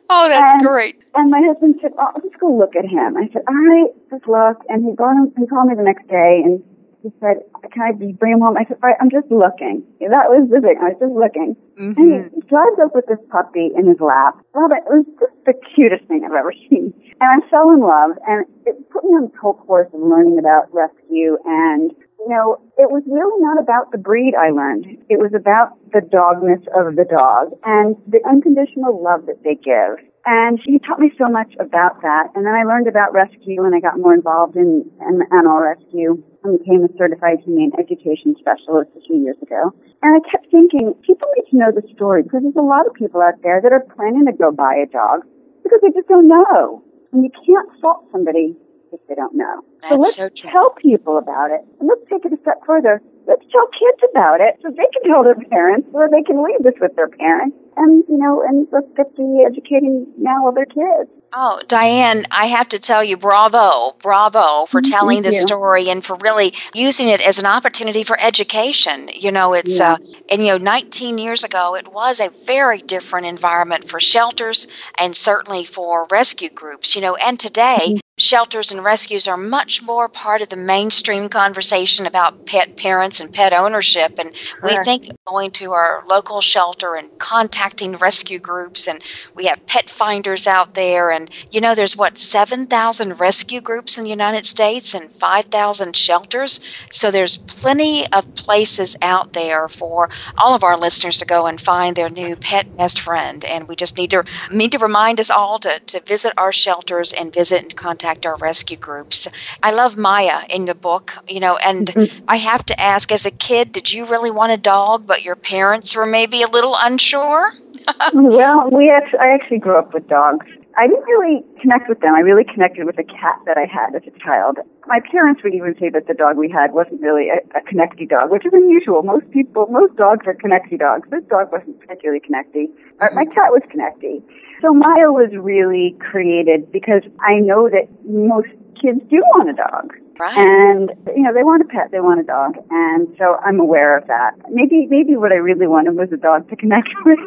oh, 0.10 0.28
that's 0.30 0.54
And- 0.54 0.62
great. 0.62 1.04
And 1.16 1.32
my 1.32 1.42
husband 1.46 1.76
said, 1.82 1.92
"Oh, 1.98 2.12
let's 2.16 2.36
go 2.40 2.54
look 2.56 2.76
at 2.76 2.86
him." 2.86 3.18
I 3.18 3.28
said, 3.34 3.42
"All 3.48 3.56
right, 3.56 3.90
let's 4.12 4.28
look." 4.28 4.62
And 4.70 4.86
he 4.86 4.92
brought 4.92 5.18
him. 5.18 5.34
He 5.38 5.48
called 5.48 5.68
me 5.68 5.76
the 5.76 5.82
next 5.84 6.08
day, 6.08 6.42
and 6.46 6.64
he 7.08 7.20
said, 7.20 7.44
"Can 7.72 7.82
I 7.82 7.92
be- 7.92 8.12
bring 8.12 8.34
him 8.34 8.42
home?" 8.42 8.58
I 8.58 8.66
said, 8.66 8.78
"All 8.84 8.90
right, 8.90 9.00
I'm 9.00 9.10
just 9.10 9.32
looking." 9.32 9.88
That 10.04 10.28
was 10.28 10.50
the 10.52 10.60
thing. 10.60 10.78
I 10.80 10.92
was 10.92 11.00
just 11.00 11.16
looking. 11.16 11.56
And 11.78 11.96
he 11.96 12.04
mm-hmm. 12.04 12.40
drives 12.52 12.80
up 12.84 12.94
with 12.94 13.08
this 13.08 13.22
puppy 13.32 13.72
in 13.76 13.88
his 13.88 14.00
lap. 14.00 14.40
Robert, 14.54 14.84
it 14.84 14.92
was 14.92 15.06
just 15.20 15.36
the 15.46 15.54
cutest 15.76 16.06
thing 16.06 16.26
I've 16.26 16.36
ever 16.36 16.54
seen. 16.70 16.92
And 17.20 17.28
I 17.32 17.40
fell 17.50 17.72
in 17.72 17.80
love, 17.80 18.20
and 18.28 18.46
it 18.66 18.76
put 18.90 19.04
me 19.04 19.16
on 19.16 19.32
this 19.32 19.40
whole 19.40 19.56
course 19.56 19.88
of 19.94 20.02
learning 20.02 20.38
about 20.40 20.68
rescue 20.74 21.38
and 21.46 21.96
you 22.20 22.36
know, 22.36 22.60
it 22.78 22.92
was 22.92 23.04
really 23.08 23.40
not 23.40 23.62
about 23.62 23.92
the 23.92 23.98
breed 23.98 24.34
I 24.36 24.50
learned. 24.50 24.86
It 25.08 25.20
was 25.20 25.32
about 25.34 25.78
the 25.94 26.02
dogness 26.02 26.60
of 26.76 26.96
the 26.96 27.06
dog 27.06 27.56
and 27.64 27.96
the 28.08 28.20
unconditional 28.28 29.02
love 29.02 29.28
that 29.28 29.44
they 29.44 29.56
give. 29.56 30.04
And 30.28 30.60
she 30.60 30.76
taught 30.84 31.00
me 31.00 31.08
so 31.18 31.32
much 31.32 31.56
about 31.56 32.04
that. 32.04 32.36
And 32.36 32.44
then 32.46 32.52
I 32.52 32.68
learned 32.68 32.92
about 32.92 33.16
rescue 33.16 33.64
and 33.64 33.72
I 33.74 33.80
got 33.80 33.96
more 33.96 34.14
involved 34.14 34.58
in, 34.58 34.84
in 35.00 35.24
animal 35.32 35.64
rescue 35.64 36.22
and 36.44 36.60
became 36.60 36.84
a 36.84 36.92
certified 37.00 37.40
humane 37.48 37.72
education 37.80 38.36
specialist 38.36 38.92
a 39.00 39.02
few 39.08 39.24
years 39.24 39.40
ago. 39.42 39.72
And 40.04 40.12
I 40.12 40.20
kept 40.28 40.52
thinking, 40.52 40.92
people 41.08 41.32
need 41.32 41.48
to 41.52 41.56
know 41.56 41.72
the 41.72 41.82
story 41.96 42.24
because 42.24 42.44
there's 42.44 42.60
a 42.60 42.62
lot 42.62 42.86
of 42.86 42.94
people 42.94 43.24
out 43.24 43.40
there 43.42 43.62
that 43.64 43.72
are 43.72 43.88
planning 43.96 44.28
to 44.28 44.36
go 44.36 44.52
buy 44.52 44.76
a 44.84 44.92
dog 44.92 45.24
because 45.64 45.80
they 45.80 45.96
just 45.96 46.12
don't 46.12 46.28
know. 46.28 46.84
And 47.14 47.24
you 47.24 47.32
can't 47.32 47.72
fault 47.80 48.04
somebody 48.12 48.52
if 48.92 49.00
they 49.08 49.16
don't 49.16 49.34
know. 49.34 49.64
That's 49.80 49.96
so 49.96 50.00
let's 50.00 50.16
so 50.16 50.28
tell 50.28 50.72
people 50.76 51.18
about 51.18 51.52
it. 51.52 51.64
And 51.80 51.88
let's 51.88 52.04
take 52.12 52.26
it 52.26 52.36
a 52.36 52.42
step 52.44 52.60
further. 52.68 53.02
Let's 53.28 53.44
tell 53.52 53.68
kids 53.68 54.02
about 54.12 54.40
it 54.40 54.56
so 54.64 54.70
they 54.70 54.88
can 54.94 55.12
tell 55.12 55.24
their 55.24 55.36
parents 55.36 55.88
or 55.94 56.10
they 56.10 56.24
can 56.24 56.42
leave 56.44 56.64
this 56.64 56.76
with 56.80 56.96
their 56.96 57.10
parents. 57.10 57.58
And, 57.76 58.04
you 58.10 58.18
know, 58.18 58.42
and 58.42 58.68
let's 58.72 58.88
get 58.96 59.14
the 59.18 59.46
educating 59.46 60.08
now 60.18 60.48
of 60.48 60.56
their 60.56 60.66
kids. 60.66 61.12
Oh, 61.34 61.62
Diane, 61.68 62.26
I 62.32 62.46
have 62.48 62.70
to 62.70 62.80
tell 62.80 63.04
you, 63.04 63.18
bravo, 63.18 63.96
bravo 64.02 64.66
for 64.66 64.82
telling 64.82 65.22
this 65.24 65.42
story 65.42 65.90
and 65.90 66.04
for 66.04 66.16
really 66.22 66.54
using 66.74 67.10
it 67.10 67.20
as 67.20 67.38
an 67.38 67.46
opportunity 67.46 68.02
for 68.02 68.20
education. 68.20 69.10
You 69.14 69.32
know, 69.34 69.54
it's, 69.54 69.78
Yeah. 69.78 69.94
uh, 69.94 69.98
and 70.32 70.42
you 70.42 70.54
know, 70.54 70.58
19 70.58 71.18
years 71.18 71.44
ago, 71.44 71.76
it 71.76 71.92
was 71.92 72.22
a 72.22 72.30
very 72.30 72.78
different 72.80 73.28
environment 73.28 73.90
for 73.90 74.00
shelters 74.00 74.68
and 74.98 75.16
certainly 75.16 75.66
for 75.66 76.08
rescue 76.10 76.50
groups, 76.50 76.96
you 76.96 77.02
know, 77.02 77.16
and 77.18 77.38
today, 77.40 77.78
Mm-hmm. 77.88 77.98
Shelters 78.18 78.72
and 78.72 78.84
rescues 78.84 79.28
are 79.28 79.38
much 79.38 79.84
more 79.84 80.10
part 80.10 80.42
of 80.42 80.50
the 80.50 80.58
mainstream 80.58 81.30
conversation 81.30 82.08
about 82.08 82.48
pet 82.48 82.76
parents 82.76 83.20
and 83.20 83.32
pet 83.32 83.54
ownership. 83.54 84.18
And 84.18 84.32
we 84.64 84.76
think 84.84 85.06
going 85.26 85.52
to 85.52 85.74
our 85.74 86.04
local 86.08 86.42
shelter 86.42 86.96
and 86.96 87.16
contacting 87.20 87.96
rescue 87.96 88.40
groups, 88.40 88.88
and 88.88 89.04
we 89.36 89.46
have 89.46 89.68
pet 89.68 89.88
finders 89.88 90.48
out 90.48 90.74
there. 90.74 91.12
And 91.12 91.30
you 91.52 91.62
know, 91.62 91.76
there's 91.76 91.96
what, 91.96 92.18
7,000 92.18 93.20
rescue 93.20 93.62
groups 93.62 94.00
in 94.00 94.04
the 94.04 94.10
United 94.10 94.48
States 94.48 94.96
and 94.96 95.12
5,000 95.12 95.96
shelters. 95.96 96.60
So 96.90 97.12
there's 97.12 97.38
plenty 97.38 98.12
of 98.12 98.34
places 98.34 98.98
out 99.04 99.34
there 99.34 99.68
for 99.68 100.10
all 100.40 100.56
of 100.56 100.64
our 100.64 100.76
listeners 100.78 101.20
to 101.20 101.26
go 101.26 101.46
and 101.46 101.62
find 101.62 101.96
their 101.96 102.10
new 102.10 102.36
pet 102.36 102.76
best 102.76 103.00
friend. 103.00 103.46
And 103.46 103.68
we 103.68 103.76
just 103.76 103.96
need 103.96 104.10
to 104.10 104.24
need 104.52 104.72
to 104.72 104.80
remind 104.80 105.20
us 105.20 105.30
all 105.30 105.60
to, 105.60 105.80
to 105.80 106.00
visit 106.00 106.34
our 106.36 106.52
shelters 106.52 107.14
and 107.14 107.32
visit 107.32 107.62
and 107.62 107.76
contact 107.76 108.07
our 108.26 108.36
rescue 108.38 108.78
groups. 108.78 109.28
I 109.62 109.72
love 109.72 109.98
Maya 109.98 110.42
in 110.50 110.66
the 110.66 110.76
book, 110.76 111.14
you 111.28 111.40
know, 111.40 111.58
and 111.58 111.88
mm-hmm. 111.88 112.26
I 112.28 112.38
have 112.38 112.66
to 112.68 112.80
ask, 112.80 113.12
as 113.12 113.26
a 113.26 113.32
kid, 113.32 113.72
did 113.72 113.92
you 113.92 114.06
really 114.06 114.32
want 114.32 114.52
a 114.52 114.58
dog, 114.58 115.06
but 115.06 115.24
your 115.24 115.36
parents 115.36 115.96
were 115.96 116.06
maybe 116.06 116.42
a 116.42 116.48
little 116.48 116.76
unsure? 116.80 117.54
well, 118.14 118.70
we 118.72 118.90
actually, 118.90 119.20
I 119.20 119.30
actually 119.34 119.60
grew 119.60 119.78
up 119.78 119.94
with 119.94 120.08
dogs. 120.08 120.46
I 120.78 120.86
didn't 120.86 121.06
really 121.06 121.44
connect 121.60 121.90
with 121.90 122.02
them. 122.02 122.14
I 122.14 122.20
really 122.20 122.44
connected 122.44 122.86
with 122.86 123.00
a 123.00 123.04
cat 123.04 123.42
that 123.48 123.58
I 123.58 123.66
had 123.66 123.96
as 123.96 124.04
a 124.06 124.14
child. 124.20 124.60
My 124.86 125.00
parents 125.12 125.42
would 125.44 125.56
even 125.56 125.74
say 125.80 125.90
that 125.90 126.06
the 126.06 126.14
dog 126.14 126.38
we 126.38 126.52
had 126.52 126.72
wasn't 126.72 127.02
really 127.02 127.30
a, 127.30 127.42
a 127.58 127.62
connecty 127.66 128.08
dog, 128.08 128.30
which 128.30 128.46
is 128.46 128.54
unusual. 128.54 129.02
Most 129.02 129.30
people, 129.32 129.66
most 129.72 129.96
dogs 129.96 130.28
are 130.28 130.36
connecty 130.36 130.78
dogs. 130.78 131.10
This 131.10 131.24
dog 131.26 131.52
wasn't 131.52 131.80
particularly 131.80 132.22
connecty. 132.22 132.70
My 133.00 133.08
mm-hmm. 133.08 133.34
cat 133.34 133.50
was 133.50 133.64
connecty. 133.74 134.22
So 134.62 134.74
Maya 134.74 135.12
was 135.12 135.30
really 135.36 135.96
created 136.00 136.72
because 136.72 137.04
I 137.22 137.40
know 137.40 137.70
that 137.70 137.88
most 138.06 138.50
kids 138.82 139.00
do 139.10 139.18
want 139.36 139.50
a 139.50 139.54
dog. 139.54 139.94
Right. 140.20 140.36
And 140.36 140.92
you 141.16 141.22
know, 141.22 141.32
they 141.32 141.44
want 141.44 141.62
a 141.62 141.66
pet, 141.66 141.92
they 141.92 142.00
want 142.00 142.20
a 142.20 142.24
dog, 142.24 142.56
and 142.72 143.08
so 143.20 143.38
I'm 143.46 143.60
aware 143.60 143.96
of 143.96 144.08
that. 144.08 144.32
Maybe, 144.50 144.88
maybe 144.88 145.16
what 145.16 145.32
I 145.32 145.36
really 145.36 145.68
wanted 145.68 145.96
was 145.96 146.12
a 146.12 146.18
dog 146.18 146.50
to 146.50 146.56
connect 146.56 146.90
with. 147.06 147.20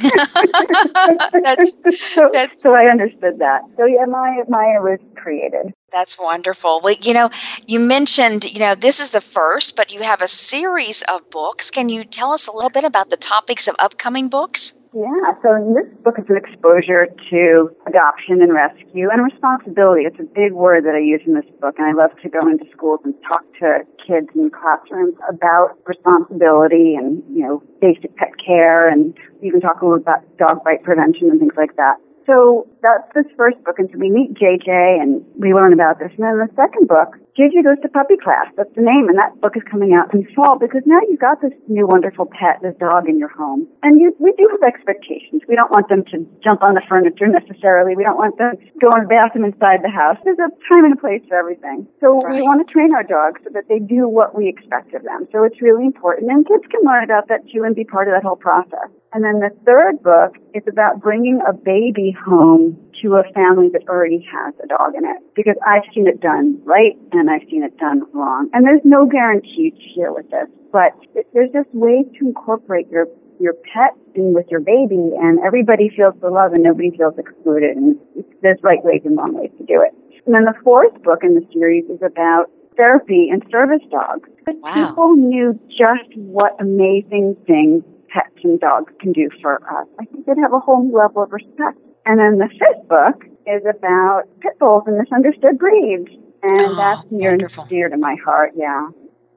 That's- 1.42 1.76
so, 2.14 2.28
that's- 2.32 2.60
so 2.62 2.74
I 2.74 2.84
understood 2.90 3.38
that. 3.40 3.62
So 3.76 3.84
yeah, 3.86 4.04
Maya, 4.04 4.44
Maya 4.48 4.80
was 4.80 5.00
created. 5.16 5.74
That's 5.90 6.18
wonderful. 6.18 6.80
Well, 6.82 6.94
you 7.02 7.14
know, 7.14 7.30
you 7.66 7.80
mentioned, 7.80 8.44
you 8.44 8.60
know, 8.60 8.74
this 8.76 9.00
is 9.00 9.10
the 9.10 9.20
first, 9.20 9.76
but 9.76 9.92
you 9.92 10.02
have 10.02 10.20
a 10.22 10.28
series 10.28 11.02
of 11.08 11.28
books. 11.30 11.70
Can 11.70 11.88
you 11.88 12.04
tell 12.04 12.32
us 12.32 12.46
a 12.46 12.52
little 12.52 12.70
bit 12.70 12.84
about 12.84 13.10
the 13.10 13.16
topics 13.16 13.66
of 13.66 13.74
upcoming 13.78 14.28
books? 14.28 14.74
Yeah, 14.96 15.36
so 15.44 15.60
this 15.76 15.92
book 16.00 16.16
is 16.16 16.24
an 16.30 16.40
exposure 16.40 17.04
to 17.28 17.68
adoption 17.86 18.40
and 18.40 18.48
rescue 18.48 19.12
and 19.12 19.20
responsibility. 19.22 20.08
It's 20.08 20.18
a 20.18 20.24
big 20.24 20.56
word 20.56 20.88
that 20.88 20.94
I 20.96 21.04
use 21.04 21.20
in 21.26 21.34
this 21.34 21.44
book, 21.60 21.74
and 21.76 21.84
I 21.84 21.92
love 21.92 22.16
to 22.22 22.30
go 22.30 22.40
into 22.48 22.64
schools 22.72 23.00
and 23.04 23.12
talk 23.28 23.44
to 23.60 23.84
kids 24.00 24.28
in 24.34 24.48
classrooms 24.48 25.12
about 25.28 25.76
responsibility 25.84 26.94
and, 26.96 27.22
you 27.28 27.44
know, 27.44 27.62
basic 27.78 28.16
pet 28.16 28.32
care, 28.40 28.88
and 28.88 29.12
even 29.42 29.60
talk 29.60 29.82
a 29.82 29.84
little 29.84 30.00
about 30.00 30.24
dog 30.38 30.64
bite 30.64 30.82
prevention 30.82 31.28
and 31.28 31.40
things 31.40 31.52
like 31.58 31.76
that. 31.76 32.00
So 32.24 32.66
that's 32.86 33.10
this 33.14 33.26
first 33.36 33.58
book, 33.64 33.78
and 33.78 33.90
so 33.90 33.98
we 33.98 34.10
meet 34.10 34.38
JJ 34.38 34.70
and 35.02 35.24
we 35.34 35.50
learn 35.52 35.72
about 35.72 35.98
this. 35.98 36.14
And 36.14 36.22
then 36.22 36.38
the 36.38 36.50
second 36.54 36.86
book, 36.86 37.18
JJ 37.34 37.66
goes 37.66 37.76
to 37.82 37.88
puppy 37.90 38.16
class. 38.16 38.48
That's 38.56 38.72
the 38.72 38.86
name, 38.86 39.10
and 39.10 39.18
that 39.18 39.36
book 39.42 39.58
is 39.58 39.66
coming 39.68 39.92
out 39.92 40.08
in 40.14 40.24
fall 40.32 40.56
because 40.56 40.86
now 40.86 41.02
you've 41.10 41.20
got 41.20 41.42
this 41.42 41.52
new 41.68 41.86
wonderful 41.86 42.30
pet, 42.30 42.62
this 42.62 42.78
dog 42.80 43.08
in 43.10 43.18
your 43.18 43.28
home. 43.28 43.68
And 43.82 44.00
you, 44.00 44.14
we 44.16 44.32
do 44.38 44.48
have 44.54 44.64
expectations. 44.64 45.42
We 45.44 45.58
don't 45.58 45.70
want 45.70 45.90
them 45.90 46.06
to 46.16 46.24
jump 46.40 46.62
on 46.62 46.78
the 46.78 46.84
furniture 46.88 47.28
necessarily. 47.40 47.92
We 47.92 48.04
don't 48.08 48.16
want 48.16 48.38
them 48.38 48.56
to 48.56 48.66
go 48.80 48.94
in 48.94 49.04
the 49.04 49.12
bathroom 49.12 49.44
inside 49.44 49.82
the 49.82 49.92
house. 49.92 50.16
There's 50.24 50.40
a 50.40 50.48
time 50.64 50.86
and 50.86 50.94
a 50.94 51.00
place 51.00 51.20
for 51.28 51.36
everything. 51.36 51.84
So 52.00 52.16
we 52.30 52.40
want 52.40 52.64
to 52.64 52.68
train 52.72 52.94
our 52.94 53.04
dogs 53.04 53.42
so 53.44 53.50
that 53.52 53.68
they 53.68 53.82
do 53.82 54.08
what 54.08 54.32
we 54.32 54.48
expect 54.48 54.94
of 54.94 55.02
them. 55.02 55.28
So 55.28 55.44
it's 55.44 55.60
really 55.60 55.84
important. 55.84 56.30
And 56.30 56.46
kids 56.46 56.64
can 56.70 56.80
learn 56.86 57.04
about 57.04 57.28
that 57.28 57.44
too 57.52 57.66
and 57.66 57.76
be 57.76 57.84
part 57.84 58.08
of 58.08 58.14
that 58.14 58.24
whole 58.24 58.40
process. 58.40 58.88
And 59.12 59.24
then 59.24 59.40
the 59.40 59.48
third 59.64 60.02
book 60.02 60.36
is 60.52 60.62
about 60.68 61.00
bringing 61.00 61.40
a 61.48 61.52
baby 61.52 62.12
home 62.12 62.75
to 63.02 63.16
a 63.16 63.24
family 63.34 63.68
that 63.72 63.88
already 63.88 64.26
has 64.30 64.54
a 64.62 64.66
dog 64.66 64.94
in 64.96 65.04
it. 65.04 65.18
Because 65.34 65.56
I've 65.66 65.84
seen 65.94 66.06
it 66.06 66.20
done 66.20 66.60
right 66.64 66.96
and 67.12 67.30
I've 67.30 67.46
seen 67.50 67.62
it 67.62 67.76
done 67.78 68.02
wrong. 68.12 68.48
And 68.52 68.64
there's 68.64 68.84
no 68.84 69.06
guarantees 69.06 69.74
here 69.94 70.12
with 70.12 70.30
this, 70.30 70.48
but 70.72 70.92
it, 71.14 71.26
there's 71.34 71.50
just 71.52 71.68
ways 71.72 72.06
to 72.18 72.26
incorporate 72.26 72.88
your 72.90 73.06
your 73.38 73.52
pet 73.72 73.92
in 74.14 74.32
with 74.32 74.46
your 74.50 74.60
baby 74.60 75.12
and 75.20 75.38
everybody 75.44 75.90
feels 75.94 76.14
the 76.22 76.30
love 76.30 76.52
and 76.54 76.62
nobody 76.62 76.90
feels 76.96 77.12
excluded 77.18 77.76
and 77.76 77.96
there's 78.40 78.58
right 78.62 78.82
ways 78.82 79.02
and 79.04 79.16
wrong 79.18 79.34
ways 79.34 79.50
to 79.58 79.64
do 79.64 79.82
it. 79.82 79.92
And 80.24 80.34
then 80.34 80.44
the 80.44 80.54
fourth 80.64 81.02
book 81.02 81.20
in 81.22 81.34
the 81.34 81.46
series 81.52 81.84
is 81.90 82.00
about 82.00 82.46
therapy 82.76 83.28
and 83.30 83.44
service 83.50 83.82
dogs. 83.90 84.28
But 84.46 84.56
Wow. 84.62 84.72
people 84.72 85.16
knew 85.16 85.58
just 85.68 86.16
what 86.16 86.56
amazing 86.60 87.36
things 87.46 87.84
pets 88.08 88.34
and 88.44 88.58
dogs 88.60 88.92
can 89.00 89.12
do 89.12 89.28
for 89.42 89.56
us. 89.56 89.88
I 90.00 90.04
think 90.06 90.26
they'd 90.26 90.38
have 90.38 90.52
a 90.52 90.60
whole 90.60 90.82
new 90.82 90.96
level 90.96 91.22
of 91.22 91.32
respect. 91.32 91.78
And 92.06 92.18
then 92.18 92.38
the 92.38 92.48
fifth 92.48 92.88
book 92.88 93.24
is 93.46 93.62
about 93.68 94.22
pit 94.40 94.58
bulls 94.58 94.84
and 94.86 94.96
misunderstood 94.98 95.58
breeds. 95.58 96.08
And 96.42 96.60
Oh, 96.66 96.74
that's 96.76 97.02
near 97.10 97.30
wonderful. 97.32 97.62
and 97.64 97.70
dear 97.70 97.88
to 97.88 97.96
my 97.96 98.16
heart, 98.24 98.52
yeah. 98.56 98.88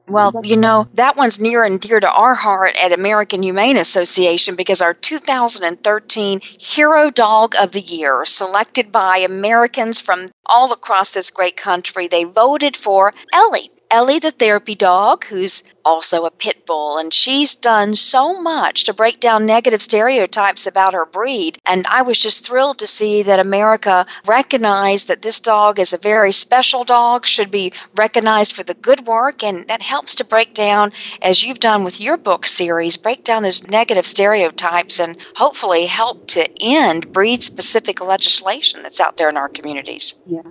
Well, 0.06 0.32
you 0.42 0.56
know, 0.56 0.88
that 0.94 1.16
one's 1.16 1.38
near 1.38 1.62
and 1.62 1.80
dear 1.80 2.00
to 2.00 2.10
our 2.12 2.34
heart 2.34 2.74
at 2.82 2.90
American 2.92 3.44
Humane 3.44 3.76
Association 3.76 4.56
because 4.56 4.82
our 4.82 4.92
2013 4.94 6.40
Hero 6.58 7.10
Dog 7.10 7.54
of 7.60 7.70
the 7.72 7.80
Year, 7.80 8.24
selected 8.24 8.90
by 8.90 9.18
Americans 9.18 10.00
from 10.00 10.32
all 10.46 10.72
across 10.72 11.10
this 11.10 11.30
great 11.30 11.56
country, 11.56 12.08
they 12.08 12.24
voted 12.24 12.76
for 12.76 13.12
Ellie. 13.32 13.70
Ellie, 13.88 14.18
the 14.18 14.30
therapy 14.32 14.74
dog, 14.74 15.24
who's 15.26 15.62
also 15.84 16.24
a 16.24 16.30
pit 16.30 16.66
bull, 16.66 16.98
and 16.98 17.12
she's 17.12 17.54
done 17.54 17.94
so 17.94 18.40
much 18.40 18.84
to 18.84 18.94
break 18.94 19.20
down 19.20 19.46
negative 19.46 19.82
stereotypes 19.82 20.66
about 20.66 20.94
her 20.94 21.06
breed. 21.06 21.58
And 21.64 21.86
I 21.86 22.02
was 22.02 22.20
just 22.20 22.46
thrilled 22.46 22.78
to 22.78 22.86
see 22.86 23.22
that 23.22 23.38
America 23.38 24.06
recognized 24.26 25.08
that 25.08 25.22
this 25.22 25.40
dog 25.40 25.78
is 25.78 25.92
a 25.92 25.98
very 25.98 26.32
special 26.32 26.84
dog, 26.84 27.26
should 27.26 27.50
be 27.50 27.72
recognized 27.96 28.54
for 28.54 28.62
the 28.62 28.74
good 28.74 29.06
work, 29.06 29.42
and 29.42 29.66
that 29.68 29.82
helps 29.82 30.14
to 30.16 30.24
break 30.24 30.54
down, 30.54 30.92
as 31.22 31.42
you've 31.42 31.60
done 31.60 31.84
with 31.84 32.00
your 32.00 32.16
book 32.16 32.46
series, 32.46 32.96
break 32.96 33.24
down 33.24 33.42
those 33.42 33.66
negative 33.66 34.06
stereotypes 34.06 34.98
and 34.98 35.16
hopefully 35.36 35.86
help 35.86 36.26
to 36.28 36.48
end 36.60 37.12
breed 37.12 37.42
specific 37.42 38.00
legislation 38.00 38.82
that's 38.82 39.00
out 39.00 39.16
there 39.16 39.28
in 39.28 39.36
our 39.36 39.48
communities. 39.48 40.14
Yeah. 40.26 40.42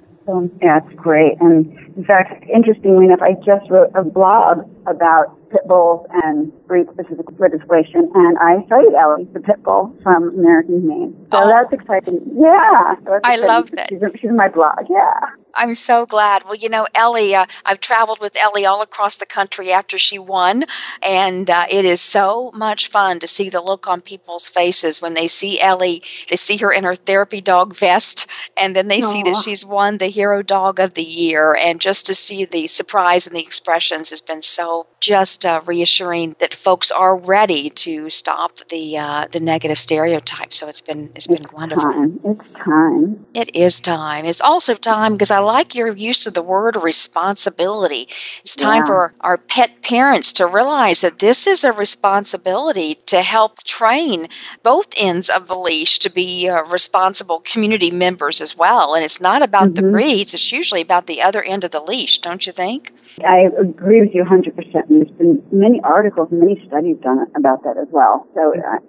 Yeah, 0.61 0.77
it's 0.85 0.93
great. 0.95 1.41
And 1.41 1.65
in 1.97 2.05
fact, 2.05 2.45
interestingly 2.53 3.05
enough, 3.05 3.21
I 3.21 3.33
just 3.43 3.67
wrote 3.71 3.89
a 3.95 4.03
blog 4.03 4.59
about 4.89 5.37
pit 5.49 5.61
bulls 5.67 6.05
and 6.23 6.51
breed 6.67 6.87
specific 6.93 7.25
legislation, 7.39 8.09
and 8.13 8.37
I 8.39 8.65
cited 8.69 8.93
Ellie, 8.93 9.27
the 9.33 9.39
pit 9.39 9.61
bull 9.63 9.95
from 10.03 10.29
American 10.39 10.81
Humane. 10.81 11.13
So 11.31 11.43
Oh. 11.43 11.47
that's 11.47 11.71
exciting. 11.73 12.19
Yeah. 12.35 12.95
So 13.05 13.11
that's 13.11 13.27
I 13.27 13.33
exciting. 13.33 13.47
love 13.47 13.71
that. 13.71 13.89
She's, 13.89 14.01
she's 14.19 14.29
in 14.29 14.35
my 14.35 14.49
blog. 14.49 14.85
Yeah. 14.89 15.19
I'm 15.59 15.75
so 15.75 16.05
glad. 16.05 16.45
Well, 16.45 16.55
you 16.55 16.69
know, 16.69 16.87
Ellie, 16.95 17.35
uh, 17.35 17.45
I've 17.65 17.81
traveled 17.81 18.19
with 18.21 18.37
Ellie 18.41 18.65
all 18.65 18.81
across 18.81 19.17
the 19.17 19.25
country 19.25 19.73
after 19.73 19.97
she 19.97 20.17
won, 20.17 20.63
and 21.05 21.49
uh, 21.49 21.65
it 21.69 21.83
is 21.83 21.99
so 21.99 22.51
much 22.55 22.87
fun 22.87 23.19
to 23.19 23.27
see 23.27 23.49
the 23.49 23.59
look 23.59 23.85
on 23.85 23.99
people's 23.99 24.47
faces 24.47 25.01
when 25.01 25.15
they 25.15 25.27
see 25.27 25.59
Ellie. 25.59 26.01
They 26.29 26.37
see 26.37 26.55
her 26.57 26.71
in 26.71 26.85
her 26.85 26.95
therapy 26.95 27.41
dog 27.41 27.75
vest, 27.75 28.25
and 28.55 28.73
then 28.73 28.87
they 28.87 29.01
see 29.01 29.21
that 29.23 29.35
she's 29.35 29.65
won 29.65 29.97
the 29.97 30.07
Hero 30.07 30.41
Dog 30.41 30.79
of 30.79 30.93
the 30.93 31.03
Year. 31.03 31.53
And 31.59 31.81
just 31.81 32.05
to 32.05 32.13
see 32.13 32.45
the 32.45 32.67
surprise 32.67 33.27
and 33.27 33.35
the 33.35 33.41
expressions 33.41 34.11
has 34.11 34.21
been 34.21 34.41
so 34.41 34.87
just 35.01 35.45
uh, 35.45 35.61
reassuring 35.65 36.35
that 36.39 36.53
folks 36.53 36.91
are 36.91 37.17
ready 37.17 37.69
to 37.69 38.09
stop 38.09 38.59
the 38.69 38.97
uh, 38.97 39.27
the 39.29 39.39
negative 39.39 39.77
stereotypes. 39.77 40.57
So 40.57 40.67
it's 40.69 40.81
been 40.81 41.11
it's 41.15 41.27
been 41.27 41.45
wonderful. 41.51 41.91
Time. 41.91 42.19
It's 42.23 42.49
time. 42.53 43.25
It 43.33 43.55
is 43.55 43.81
time. 43.81 44.25
It's 44.25 44.41
also 44.41 44.75
time 44.75 45.13
because 45.13 45.31
I 45.31 45.39
like 45.53 45.73
your 45.75 45.91
use 46.09 46.27
of 46.27 46.33
the 46.35 46.41
word 46.55 46.75
responsibility. 46.91 48.07
It's 48.41 48.55
time 48.55 48.81
Yeah. 48.83 48.85
for 48.91 49.13
our 49.21 49.37
pet 49.37 49.81
parents 49.81 50.31
to 50.33 50.45
realize 50.45 51.01
that 51.01 51.19
this 51.19 51.47
is 51.47 51.63
a 51.63 51.71
responsibility 51.71 52.95
to 53.13 53.21
help 53.21 53.63
train 53.63 54.27
both 54.63 54.87
ends 54.97 55.27
of 55.29 55.47
the 55.47 55.57
leash 55.67 55.97
to 55.99 56.09
be 56.09 56.47
uh, 56.47 56.63
responsible 56.65 57.39
community 57.51 57.91
members 57.91 58.41
as 58.41 58.55
well. 58.57 58.93
And 58.95 59.03
it's 59.03 59.21
not 59.29 59.41
about 59.41 59.69
the 59.75 59.81
Mhm. 59.81 59.91
breeds, 59.91 60.33
it's 60.33 60.51
usually 60.51 60.81
about 60.81 61.05
the 61.07 61.21
other 61.27 61.41
end 61.53 61.63
of 61.63 61.71
the 61.71 61.81
leash, 61.91 62.19
don't 62.19 62.45
you 62.45 62.53
think? 62.53 62.93
I 63.25 63.39
agree 63.67 63.99
with 64.03 64.13
you 64.15 64.21
100%. 64.23 64.85
And 64.89 64.95
there's 65.01 65.15
been 65.17 65.41
many 65.51 65.81
articles, 65.83 66.29
many 66.31 66.55
studies 66.67 66.97
done 67.07 67.19
about 67.35 67.63
that 67.65 67.75
as 67.83 67.87
well. 67.91 68.15
So 68.35 68.41